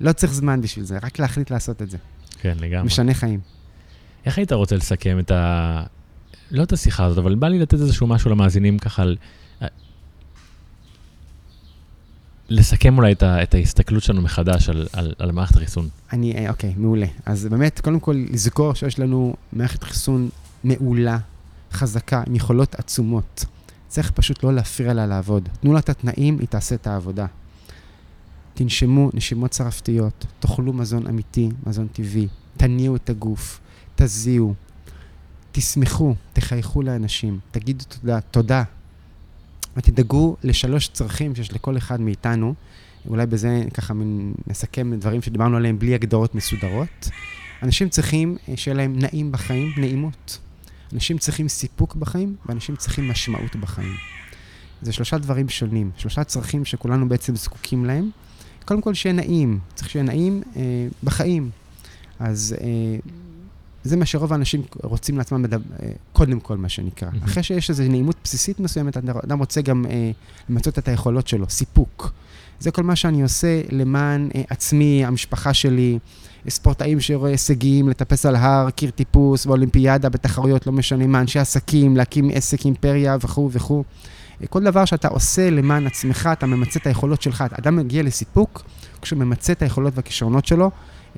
[0.00, 1.98] לא צריך זמן בשביל זה, רק להחליט לעשות את זה.
[2.40, 2.86] כן, לגמרי.
[2.86, 3.40] משנה חיים.
[4.26, 5.82] איך היית רוצה לסכם את ה...
[6.50, 9.16] לא את השיחה הזאת, אבל בא לי לתת איזשהו משהו למאזינים ככה על...
[12.48, 15.88] לסכם אולי את, ה, את ההסתכלות שלנו מחדש על, על, על מערכת החיסון.
[16.12, 17.06] אני, אה, אוקיי, מעולה.
[17.26, 20.28] אז באמת, קודם כל, לזכור שיש לנו מערכת חיסון
[20.64, 21.18] מעולה,
[21.72, 23.44] חזקה, עם יכולות עצומות.
[23.88, 25.48] צריך פשוט לא להפריע לה לעבוד.
[25.60, 27.26] תנו לה את התנאים, היא תעשה את העבודה.
[28.54, 33.60] תנשמו נשימות צרפתיות, תאכלו מזון אמיתי, מזון טבעי, תניעו את הגוף,
[33.94, 34.54] תזיעו,
[35.52, 38.62] תשמחו, תחייכו לאנשים, תגידו תודה, תודה.
[39.76, 42.54] ותדאגו לשלוש צרכים שיש לכל אחד מאיתנו.
[43.08, 43.94] אולי בזה ככה
[44.46, 47.08] נסכם דברים שדיברנו עליהם בלי הגדרות מסודרות.
[47.62, 50.38] אנשים צריכים שיהיה להם נעים בחיים, נעימות.
[50.94, 53.94] אנשים צריכים סיפוק בחיים, ואנשים צריכים משמעות בחיים.
[54.82, 58.10] זה שלושה דברים שונים, שלושה צרכים שכולנו בעצם זקוקים להם.
[58.64, 60.62] קודם כל, שיהיה נעים, צריך שיהיה נעים אה,
[61.04, 61.50] בחיים.
[62.18, 62.66] אז אה,
[63.84, 67.08] זה מה שרוב האנשים רוצים לעצמם מדבר, אה, קודם כל, מה שנקרא.
[67.10, 67.24] Mm-hmm.
[67.24, 70.10] אחרי שיש איזו נעימות בסיסית מסוימת, אדם רוצה גם אה,
[70.48, 72.12] למצות את היכולות שלו, סיפוק.
[72.60, 75.98] זה כל מה שאני עושה למען אה, עצמי, המשפחה שלי,
[76.48, 81.96] ספורטאים שרואה הישגים, לטפס על הר, קיר טיפוס, באולימפיאדה, בתחרויות, לא משנה מה, אנשי עסקים,
[81.96, 83.84] להקים עסק, אימפריה וכו' וכו'.
[84.50, 87.44] כל דבר שאתה עושה למען עצמך, אתה ממצה את היכולות שלך.
[87.58, 88.62] אדם מגיע לסיפוק
[89.02, 90.70] כשהוא ממצה את היכולות והכישרונות שלו.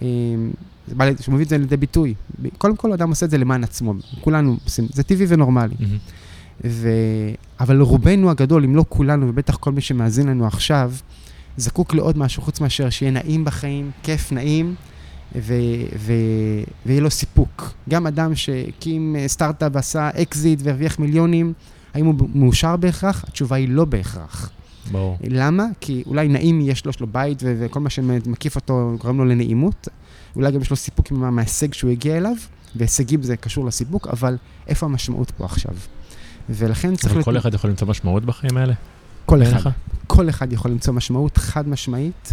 [0.03, 0.09] אה,
[1.20, 2.14] שהוא מביא את זה לידי ביטוי.
[2.59, 3.95] קודם כל, אדם עושה את זה למען עצמו.
[4.20, 5.74] כולנו עושים, זה טבעי ונורמלי.
[5.81, 6.64] Mm-hmm.
[6.64, 6.89] ו...
[7.61, 10.93] אבל רובנו הגדול, אם לא כולנו, ובטח כל מי שמאזין לנו עכשיו,
[11.57, 14.74] זקוק לעוד משהו חוץ מאשר שיהיה נעים בחיים, כיף, נעים,
[15.35, 15.55] ו...
[15.99, 16.12] ו...
[16.87, 17.72] ויהיה לו סיפוק.
[17.89, 21.53] גם אדם שהקים אה, סטארט-אפ ועשה אקזיט והרוויח מיליונים,
[21.95, 23.24] האם הוא מאושר בהכרח?
[23.29, 24.51] התשובה היא לא בהכרח.
[24.93, 25.18] ברור.
[25.24, 25.64] למה?
[25.81, 29.24] כי אולי נעים יש לו, יש לו בית ו- וכל מה שמקיף אותו גורם לו
[29.24, 29.89] לנעימות.
[30.37, 32.35] אולי גם יש לו סיפוק מההישג שהוא הגיע אליו,
[32.77, 34.37] והישגים זה קשור לסיפוק, אבל
[34.68, 35.74] איפה המשמעות פה עכשיו?
[36.51, 37.12] ולכן צריך...
[37.14, 38.74] אבל כל אחד יכול למצוא משמעות בחיים האלה?
[39.27, 39.70] כל אחד.
[40.07, 42.33] כל אחד יכול למצוא משמעות חד משמעית.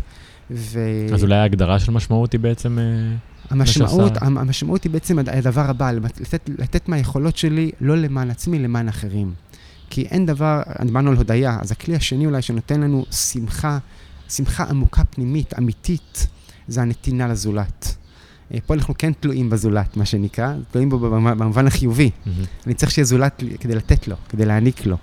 [0.52, 0.80] ו...
[1.14, 2.80] אז אולי ההגדרה של משמעות היא בעצם...
[2.80, 3.16] אה,
[3.50, 9.34] המשמעות, המשמעות היא בעצם הדבר הבא, לתת, לתת מהיכולות שלי לא למען עצמי, למען אחרים.
[9.90, 13.78] כי אין דבר, דיברנו על הודיה, אז הכלי השני אולי שנותן לנו שמחה,
[14.30, 16.28] שמחה עמוקה פנימית, אמיתית,
[16.68, 17.96] זה הנתינה לזולת.
[18.54, 22.10] אה, פה אנחנו כן תלויים בזולת, מה שנקרא, תלויים בו במובן החיובי.
[22.10, 22.30] Mm-hmm.
[22.66, 24.98] אני צריך שיהיה זולת כדי לתת לו, כדי להעניק לו.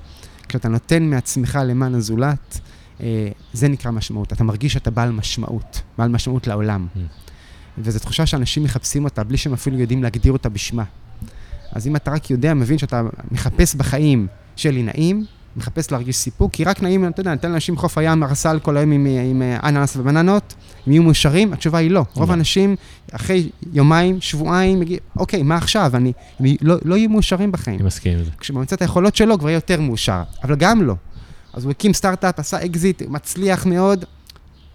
[0.49, 2.61] כשאתה נותן מעצמך למען הזולת,
[3.53, 4.32] זה נקרא משמעות.
[4.32, 6.86] אתה מרגיש שאתה בעל משמעות, בעל משמעות לעולם.
[6.94, 6.98] Mm.
[7.78, 10.84] וזו תחושה שאנשים מחפשים אותה בלי שהם אפילו יודעים להגדיר אותה בשמה.
[11.72, 14.26] אז אם אתה רק יודע, מבין שאתה מחפש בחיים
[14.57, 15.24] שיהיה נעים,
[15.57, 18.92] מחפש להרגיש סיפוק, כי רק נעים, אתה יודע, נותן לאנשים חוף הים, ערסל כל היום
[18.92, 20.55] עם, עם אה, אננס ובננות,
[20.86, 21.53] הם יהיו מאושרים?
[21.53, 22.05] התשובה היא לא.
[22.14, 22.32] רוב לא.
[22.32, 22.76] האנשים,
[23.12, 25.90] אחרי יומיים, שבועיים, יגיד, אוקיי, מה עכשיו?
[25.94, 27.76] אני, הם לא, לא יהיו מאושרים בחיים.
[27.78, 28.30] אני מסכים עם זה.
[28.38, 30.94] כשהוא ממצה את היכולות שלו, כבר יהיה יותר מאושר, אבל גם לא.
[31.53, 34.07] אז הוא הקים סטארט-אפ, עשה אקזיט, מצליח מאוד, הוא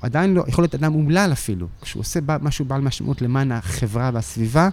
[0.02, 1.68] עדיין לא יכול להיות אדם אומלל אפילו.
[1.82, 4.70] כשהוא עושה משהו בעל משמעות למען החברה והסביבה,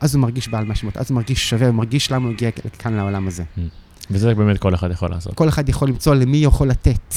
[0.00, 2.94] אז הוא מרגיש בעל משמעות, אז הוא מרגיש שווה, הוא מרגיש למה הוא הגיע כאן
[2.94, 3.44] לעולם הזה.
[4.10, 5.34] וזה באמת כל אחד יכול לעשות.
[5.34, 7.14] כל אחד יכול למצוא למי יכול לתת.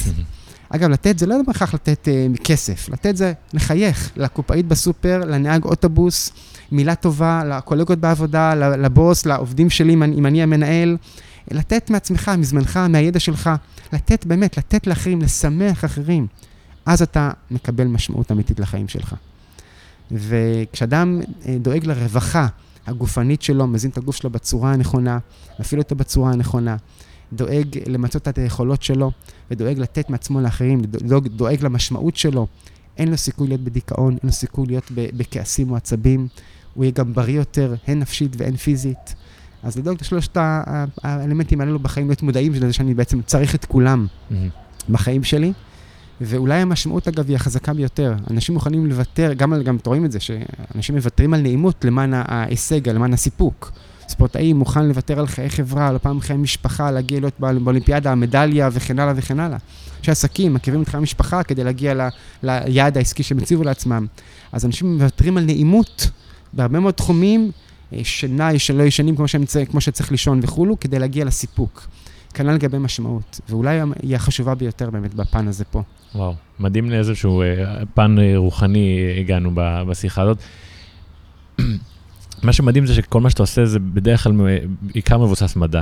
[0.70, 6.32] אגב, לתת זה לא בהכרח לתת אה, כסף, לתת זה לחייך, לקופאית בסופר, לנהג אוטובוס,
[6.72, 10.98] מילה טובה, לקולגות בעבודה, לבוס, לעובדים שלי, אם אני המנהל.
[11.52, 13.50] לתת מעצמך, מזמנך, מהידע שלך,
[13.94, 16.28] לתת באמת, לתת לאחרים, לשמח אחרים.
[16.86, 19.16] אז אתה מקבל משמעות אמיתית לחיים שלך.
[20.12, 22.48] וכשאדם אה, דואג לרווחה
[22.88, 25.20] הגופנית שלו, מזין את הגוף שלו בצורה הנכונה,
[25.60, 26.78] מפעיל אותו בצורה הנכונה,
[27.34, 29.12] דואג למצות את היכולות שלו,
[29.52, 32.48] ודואג לתת מעצמו לאחרים, דואג, דואג למשמעות שלו,
[32.98, 36.28] אין לו סיכוי להיות בדיכאון, אין לו סיכוי להיות בכעסים או עצבים,
[36.74, 39.16] הוא יהיה גם בריא יותר, הן נפשית והן פיזית.
[39.64, 43.66] אז לדאוג לשלושת ה- ה- האלמנטים האלו בחיים, להיות מודעים לזה שאני בעצם צריך את
[43.66, 44.50] כולם מהמם.
[44.90, 45.54] בחיים שלי.
[46.22, 48.14] ואולי המשמעות, אגב, היא החזקה ביותר.
[48.32, 52.90] אנשים מוכנים לוותר, גם, גם אתם רואים את זה, שאנשים מוותרים על נעימות למען ההישג,
[52.90, 53.72] למען הסיפוק.
[54.10, 58.70] ספורטאי מוכן לוותר על חיי חברה, על פעם חיי משפחה, להגיע להיות באול- באולימפיאדה, המדליה
[58.74, 59.58] וכן הלאה וכן הלאה.
[60.04, 62.08] יש עסקים, מכירים את חיי המשפחה כדי להגיע ל,
[62.44, 64.06] ליעד העסקי שהם הציבו לעצמם.
[64.52, 66.10] אז אנשים מוותרים על נעימות
[66.54, 67.52] בהרבה מאוד תחומים,
[68.04, 71.88] שינה, שלא ישנים כמו, צ- כמו שצריך לישון וכולו, כדי להגיע לסיפוק.
[72.34, 75.82] כנ"ל לגבי משמעות, ואולי היא החשובה ביותר באמת בפן הזה פה.
[76.16, 77.46] וואו, מדהים לאיזשהו אה,
[77.94, 79.52] פן אה, רוחני אה, הגענו
[79.88, 80.38] בשיחה הזאת.
[82.44, 85.82] מה שמדהים זה שכל מה שאתה עושה זה בדרך כלל אה, בעיקר מבוסס מדע.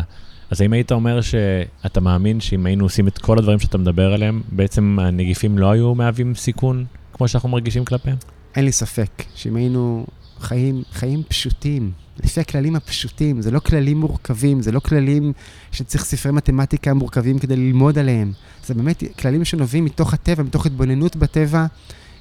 [0.50, 4.42] אז האם היית אומר שאתה מאמין שאם היינו עושים את כל הדברים שאתה מדבר עליהם,
[4.52, 8.18] בעצם הנגיפים לא היו מהווים סיכון כמו שאנחנו מרגישים כלפיהם?
[8.56, 10.06] אין לי ספק שאם היינו
[10.40, 11.92] חיים, חיים פשוטים,
[12.24, 15.34] לפי הכללים הפשוטים, זה לא כללים מורכבים, זה לא כללים
[15.72, 18.32] שצריך ספרי מתמטיקה מורכבים כדי ללמוד עליהם.
[18.66, 21.66] זה באמת כללים שנובעים מתוך הטבע, מתוך התבוננות בטבע.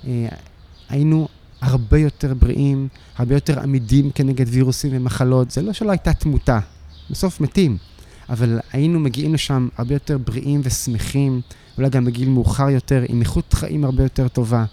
[0.06, 0.28] אה,
[0.88, 1.28] היינו
[1.60, 5.50] הרבה יותר בריאים, הרבה יותר עמידים כנגד וירוסים ומחלות.
[5.50, 6.58] זה לא שלא הייתה תמותה,
[7.10, 7.76] בסוף מתים.
[8.28, 11.40] אבל היינו מגיעים לשם הרבה יותר בריאים ושמחים,
[11.78, 14.64] אולי גם בגיל מאוחר יותר, עם איכות חיים הרבה יותר טובה.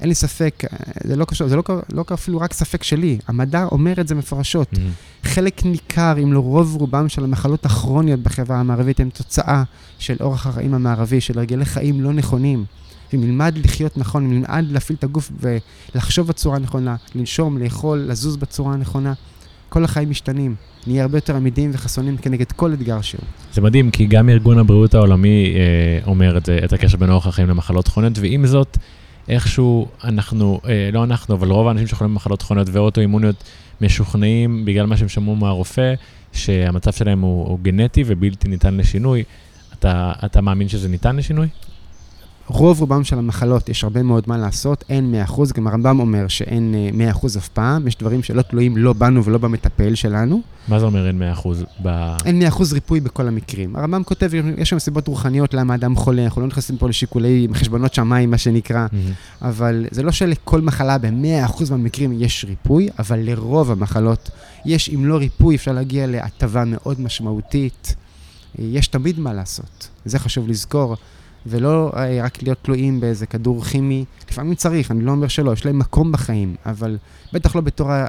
[0.00, 3.64] אין לי ספק, אה, זה לא קשור, זה לא, לא אפילו רק ספק שלי, המדע
[3.64, 4.72] אומר את זה מפורשות.
[4.72, 4.90] מהמם.
[5.22, 9.62] חלק ניכר, אם לא רוב רובם של המחלות הכרוניות בחברה המערבית, הם תוצאה
[9.98, 12.64] של אורח החיים המערבי, של הרגלי חיים לא נכונים.
[13.14, 18.36] אם נלמד לחיות נכון, אם נלמד להפעיל את הגוף ולחשוב בצורה הנכונה, לנשום, לאכול, לזוז
[18.36, 19.12] בצורה הנכונה,
[19.68, 20.54] כל החיים משתנים.
[20.86, 23.20] נהיה הרבה יותר עמידים וחסונים כנגד כל אתגר שהוא.
[23.52, 27.26] זה מדהים, כי גם ארגון הבריאות העולמי אה, אומר את זה, את הקשר בין אורח
[27.26, 28.78] החיים למחלות כרוניות, ועם זאת,
[29.28, 33.44] איכשהו אנחנו, אה, לא אנחנו, אבל רוב האנשים שחולים במחלות כרוניות ואוטואימוניות
[33.80, 35.94] משוכנעים, בגלל מה שהם שמעו מהרופא,
[36.32, 39.24] שהמצב שלהם הוא, הוא גנטי ובלתי ניתן לשינוי.
[39.78, 41.48] אתה, אתה מאמין שזה ניתן לשינוי?
[42.46, 46.74] רוב רובם של המחלות, יש הרבה מאוד מה לעשות, אין 100%, גם הרמב"ם אומר שאין
[47.00, 50.40] אה, 100% אף פעם, יש דברים שלא תלויים לא בנו ולא במטפל שלנו.
[50.68, 51.48] מה זה אומר אין 100%
[51.82, 52.16] ב...
[52.24, 53.76] אין 100% ריפוי בכל המקרים.
[53.76, 57.94] הרמב"ם כותב, יש שם סיבות רוחניות למה אדם חולה, אנחנו לא נכנסים פה לשיקולי חשבונות
[57.94, 59.12] שמיים, מה שנקרא, מהמם.
[59.42, 64.30] אבל זה לא שלכל מחלה ב-100% מהמקרים יש ריפוי, אבל לרוב המחלות
[64.64, 67.94] יש, אם לא ריפוי, אפשר להגיע להטבה מאוד משמעותית.
[68.58, 70.96] אה, יש תמיד מה לעשות, זה חשוב לזכור,
[71.46, 74.04] ולא אה, רק להיות תלויים באיזה כדור כימי.
[74.30, 76.98] לפעמים צריך, אני לא אומר שלא, יש להם מקום בחיים, אבל
[77.32, 78.06] בטח לא בתור אה,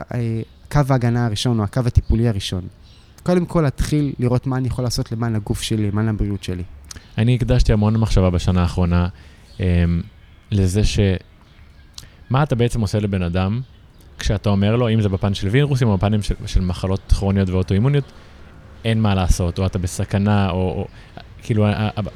[0.72, 2.62] קו ההגנה הראשון או הקו הטיפולי הראשון.
[3.24, 6.64] קודם כל להתחיל לראות מה אני יכול לעשות למען הגוף שלי, למען הבריאות שלי.
[7.18, 9.08] אני הקדשתי המון מחשבה בשנה האחרונה
[9.60, 9.66] אמ,
[10.52, 11.00] לזה ש...
[12.30, 13.62] מה אתה בעצם עושה לבן אדם
[14.20, 18.12] כשאתה אומר לו, אם זה בפן של וירוסים או בפנים של, של מחלות כרוניות ואוטואימוניות,
[18.86, 20.56] אין מה לעשות, או אתה בסכנה, או...
[20.56, 20.88] או
[21.46, 21.66] כאילו,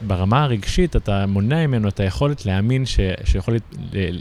[0.07, 3.57] ברמה הרגשית אתה מונע ממנו את היכולת להאמין ש, שיכול,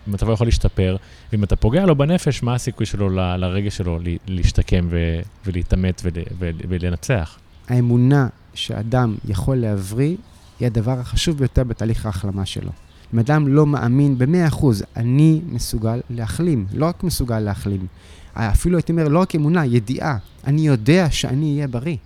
[0.06, 0.96] מצבו יכול להשתפר,
[1.32, 6.11] ואם אתה פוגע לו בנפש, מה הסיכוי שלו ל- לרגש שלו להשתקם ו, ולהתעמת ול,
[6.38, 7.38] ול, ולנצח?
[7.68, 10.16] האמונה שאדם יכול להבריא
[10.61, 12.70] היא הדבר החשוב ביותר בתהליך ההחלמה שלו.
[13.14, 14.64] אם אדם לא מאמין ב-100%,
[14.96, 17.86] אני מסוגל להחלים, לא רק מסוגל להחלים.
[18.34, 20.16] אפילו הייתי אומר, לא רק אמונה, ידיעה.
[20.46, 21.96] אני יודע שאני אהיה בריא.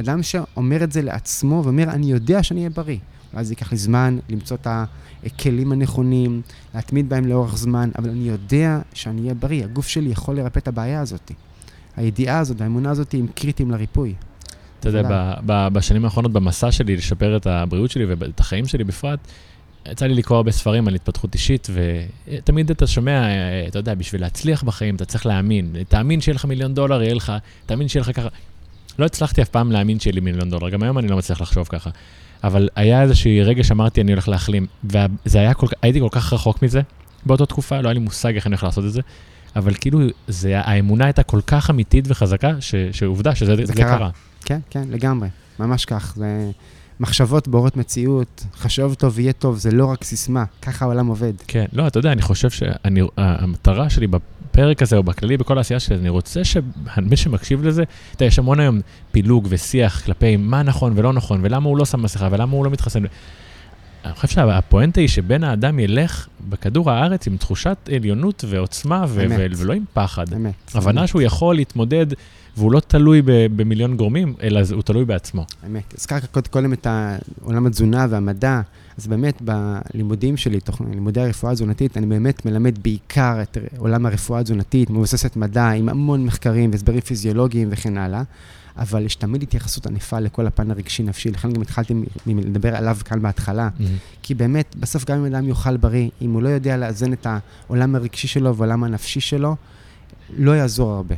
[0.00, 2.98] אדם שאומר את זה לעצמו ואומר, אני יודע שאני אהיה בריא.
[3.34, 4.66] ואז זה ייקח לי זמן למצוא את
[5.26, 6.42] הכלים הנכונים,
[6.74, 10.68] להתמיד בהם לאורך זמן, אבל אני יודע שאני אהיה בריא, הגוף שלי יכול לרפא את
[10.68, 11.32] הבעיה הזאת.
[11.96, 14.14] הידיעה הזאת והאמונה הזאת הם קריטיים לריפוי.
[14.80, 18.84] אתה יודע, ב- ב- בשנים האחרונות, במסע שלי לשפר את הבריאות שלי ואת החיים שלי
[18.84, 19.18] בפרט,
[19.88, 23.26] יצא לי לקרוא הרבה ספרים על התפתחות אישית, ותמיד אתה שומע,
[23.68, 25.74] אתה יודע, בשביל להצליח בחיים, אתה צריך להאמין.
[25.88, 27.32] תאמין שיהיה לך מיליון דולר, יהיה לך,
[27.66, 28.28] תאמין שיהיה לך ככה.
[28.98, 31.68] לא הצלחתי אף פעם להאמין שיהיה לי מיליון דולר, גם היום אני לא מצליח לחשוב
[31.70, 31.90] ככה.
[32.44, 36.32] אבל היה איזשהי רגע שאמרתי, אני הולך להחלים, וזה היה כל כך, הייתי כל כך
[36.32, 36.80] רחוק מזה
[37.26, 39.00] באותה תקופה, לא היה לי מושג איך אני הולך לעשות את זה,
[39.56, 43.98] אבל כאילו, זה, האמונה הייתה כל כך אמיתית וחזקה, ש, שעובדה שזה זה, זה קרה.
[43.98, 44.10] קרה.
[44.44, 45.28] כן, כן, לגמרי,
[45.58, 46.14] ממש כך.
[46.16, 46.50] זה
[47.00, 51.32] מחשבות בורות מציאות, חשוב טוב ויהיה טוב, זה לא רק סיסמה, ככה העולם עובד.
[51.46, 55.96] כן, לא, אתה יודע, אני חושב שהמטרה שלי בפרק הזה, או בכללי, בכל העשייה שלי,
[55.96, 58.80] אני רוצה שמי שמקשיב לזה, אתה יודע, יש המון היום
[59.12, 62.70] פילוג ושיח כלפי מה נכון ולא נכון, ולמה הוא לא שם מסכה, ולמה הוא לא
[62.70, 63.02] מתחסן.
[64.04, 69.46] אני חושב שהפואנטה היא שבן האדם ילך בכדור הארץ עם תחושת עליונות ועוצמה, ו- ו-
[69.56, 70.32] ולא עם פחד.
[70.32, 70.54] אמת.
[70.74, 72.06] הבנה שהוא יכול להתמודד,
[72.56, 73.22] והוא לא תלוי
[73.56, 75.46] במיליון גורמים, אלא הוא תלוי בעצמו.
[75.66, 75.94] אמת.
[75.98, 76.86] הזכרת קודם את
[77.42, 78.60] עולם התזונה והמדע,
[78.98, 84.40] אז באמת בלימודים שלי, תוך לימודי הרפואה התזונתית, אני באמת מלמד בעיקר את עולם הרפואה
[84.40, 88.22] התזונתית, מבוססת מדע, עם המון מחקרים והסברים פיזיולוגיים וכן הלאה.
[88.76, 91.94] אבל יש תמיד התייחסות ענפה לכל הפן הרגשי-נפשי, לכן גם התחלתי
[92.26, 93.82] לדבר עליו כאן בהתחלה, mm-hmm.
[94.22, 97.94] כי באמת, בסוף גם אם אדם יאכל בריא, אם הוא לא יודע לאזן את העולם
[97.94, 99.56] הרגשי שלו והעולם הנפשי שלו,
[100.36, 101.14] לא יעזור הרבה.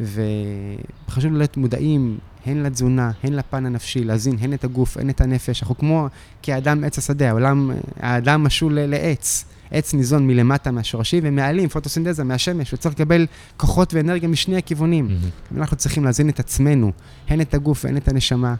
[0.00, 5.62] וחשוב להיות מודעים הן לתזונה, הן לפן הנפשי, להזין הן את הגוף, הן את הנפש.
[5.62, 6.08] אנחנו כמו
[6.42, 7.70] כאדם עץ השדה, העולם,
[8.00, 9.44] האדם משול לעץ.
[9.74, 15.08] עץ ניזון מלמטה מהשורשים ומעלים, פוטוסינדזה מהשמש, הוא צריך לקבל כוחות ואנרגיה משני הכיוונים.
[15.08, 15.56] Mm-hmm.
[15.58, 16.92] אנחנו צריכים להזין את עצמנו,
[17.28, 18.54] הן את הגוף והן את הנשמה.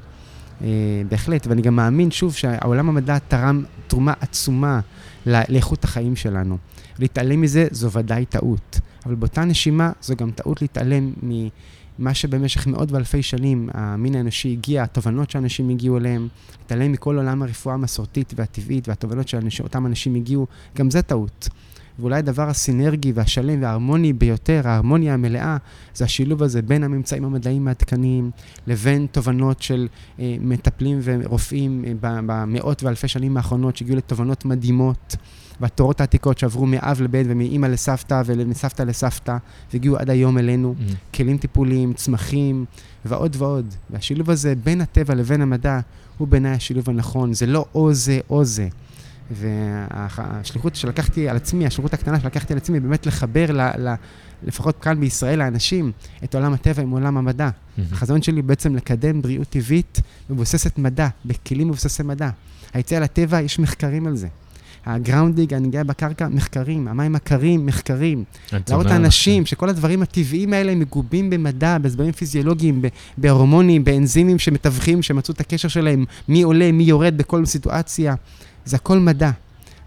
[0.61, 0.65] Uh,
[1.09, 4.81] בהחלט, ואני גם מאמין שוב שהעולם המדע תרם תרומה עצומה
[5.27, 6.59] לאיכות החיים שלנו.
[6.99, 11.13] להתעלם מזה זו ודאי טעות, אבל באותה נשימה זו גם טעות להתעלם
[11.99, 16.29] ממה שבמשך מאות ואלפי שנים המין האנושי הגיע, התובנות שאנשים הגיעו אליהם,
[16.61, 21.49] להתעלם מכל עולם הרפואה המסורתית והטבעית והתובנות שאותם אנשים הגיעו, גם זה טעות.
[21.99, 25.57] ואולי הדבר הסינרגי והשלם וההרמוני ביותר, ההרמוניה המלאה,
[25.95, 28.31] זה השילוב הזה בין הממצאים המדעיים העדכניים
[28.67, 29.89] לבין תובנות של
[30.19, 31.93] אה, מטפלים ורופאים אה,
[32.27, 35.17] במאות ואלפי שנים האחרונות שהגיעו לתובנות מדהימות.
[35.61, 39.37] והתורות העתיקות שעברו מאב לבן ומאימא לסבתא ומסבתא לסבתא,
[39.73, 41.15] והגיעו עד היום אלינו, mm-hmm.
[41.17, 42.65] כלים טיפוליים, צמחים
[43.05, 43.75] ועוד ועוד.
[43.91, 45.81] והשילוב הזה בין הטבע לבין המדע
[46.19, 47.33] הוא בעיניי השילוב הנכון.
[47.33, 48.69] זה לא או זה או זה.
[49.31, 53.95] והשליחות שלקחתי על עצמי, השליחות הקטנה שלקחתי על עצמי, באמת לחבר, ל, ל,
[54.43, 55.93] לפחות כאן בישראל, לאנשים,
[56.25, 57.49] את עולם הטבע עם עולם המדע.
[57.49, 57.81] Mm-hmm.
[57.93, 60.01] החזון שלי בעצם לקדם בריאות טבעית
[60.31, 62.31] מבוססת מדע, בכלים מבוססי מדע.
[62.75, 64.29] היציאה לטבע, יש מחקרים על זה.
[64.87, 68.25] ה grounding, הנגיעה בקרקע, מחקרים, המים הקרים, מחקרים.
[68.69, 72.83] להראות לאנשים שכל הדברים הטבעיים האלה מגובים במדע, בהסברים פיזיולוגיים,
[73.19, 78.15] בהורמונים, באנזימים שמתווכים, שמצאו את הקשר שלהם, מי עולה, מי יורד בכל סיטואציה.
[78.65, 79.31] זה הכל מדע.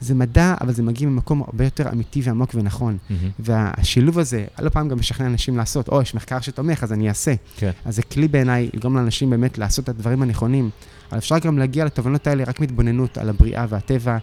[0.02, 2.98] זה מדע, אבל זה מגיע ממקום הרבה יותר אמיתי ועמוק ונכון.
[2.98, 3.14] Mm-hmm.
[3.39, 7.34] והשילוב הזה, לא פעם גם משכנע אנשים לעשות, או, יש מחקר שתומך, אז אני אעשה.
[7.58, 7.72] כן.
[7.86, 10.70] אז זה כלי בעיניי לגרום לאנשים באמת לעשות את הדברים הנכונים.
[11.12, 14.18] אבל אפשר גם להגיע לתובנות האלה רק מתבוננות על הבריאה והטבע.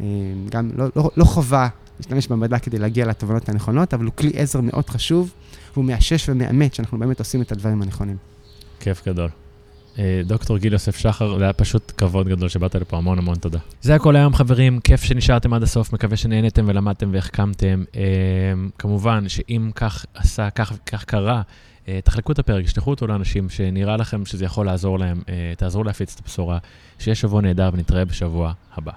[0.00, 0.04] אה,
[0.50, 1.68] גם לא, לא, לא חובה
[1.98, 5.32] להשתמש במדע כדי להגיע לתובנות הנכונות, אבל הוא כלי עזר מאוד חשוב,
[5.72, 8.16] והוא מאשש ומאמת שאנחנו באמת עושים את הדברים הנכונים.
[8.80, 9.28] כיף גדול.
[9.98, 13.58] אה, דוקטור גיל יוסף שחר, זה היה פשוט כבוד גדול שבאת לפה, המון המון תודה.
[13.82, 17.84] זה הכל היום חברים, כיף שנשארתם עד הסוף, מקווה שנהנתם ולמדתם והחכמתם.
[17.96, 18.02] אה,
[18.78, 21.42] כמובן שאם כך עשה, כך, כך קרה,
[22.04, 25.22] תחלקו את הפרק, תשלחו אותו לאנשים שנראה לכם שזה יכול לעזור להם,
[25.56, 26.58] תעזרו להפיץ את הבשורה,
[26.98, 28.92] שיהיה שבוע נהדר ונתראה בשבוע הבא.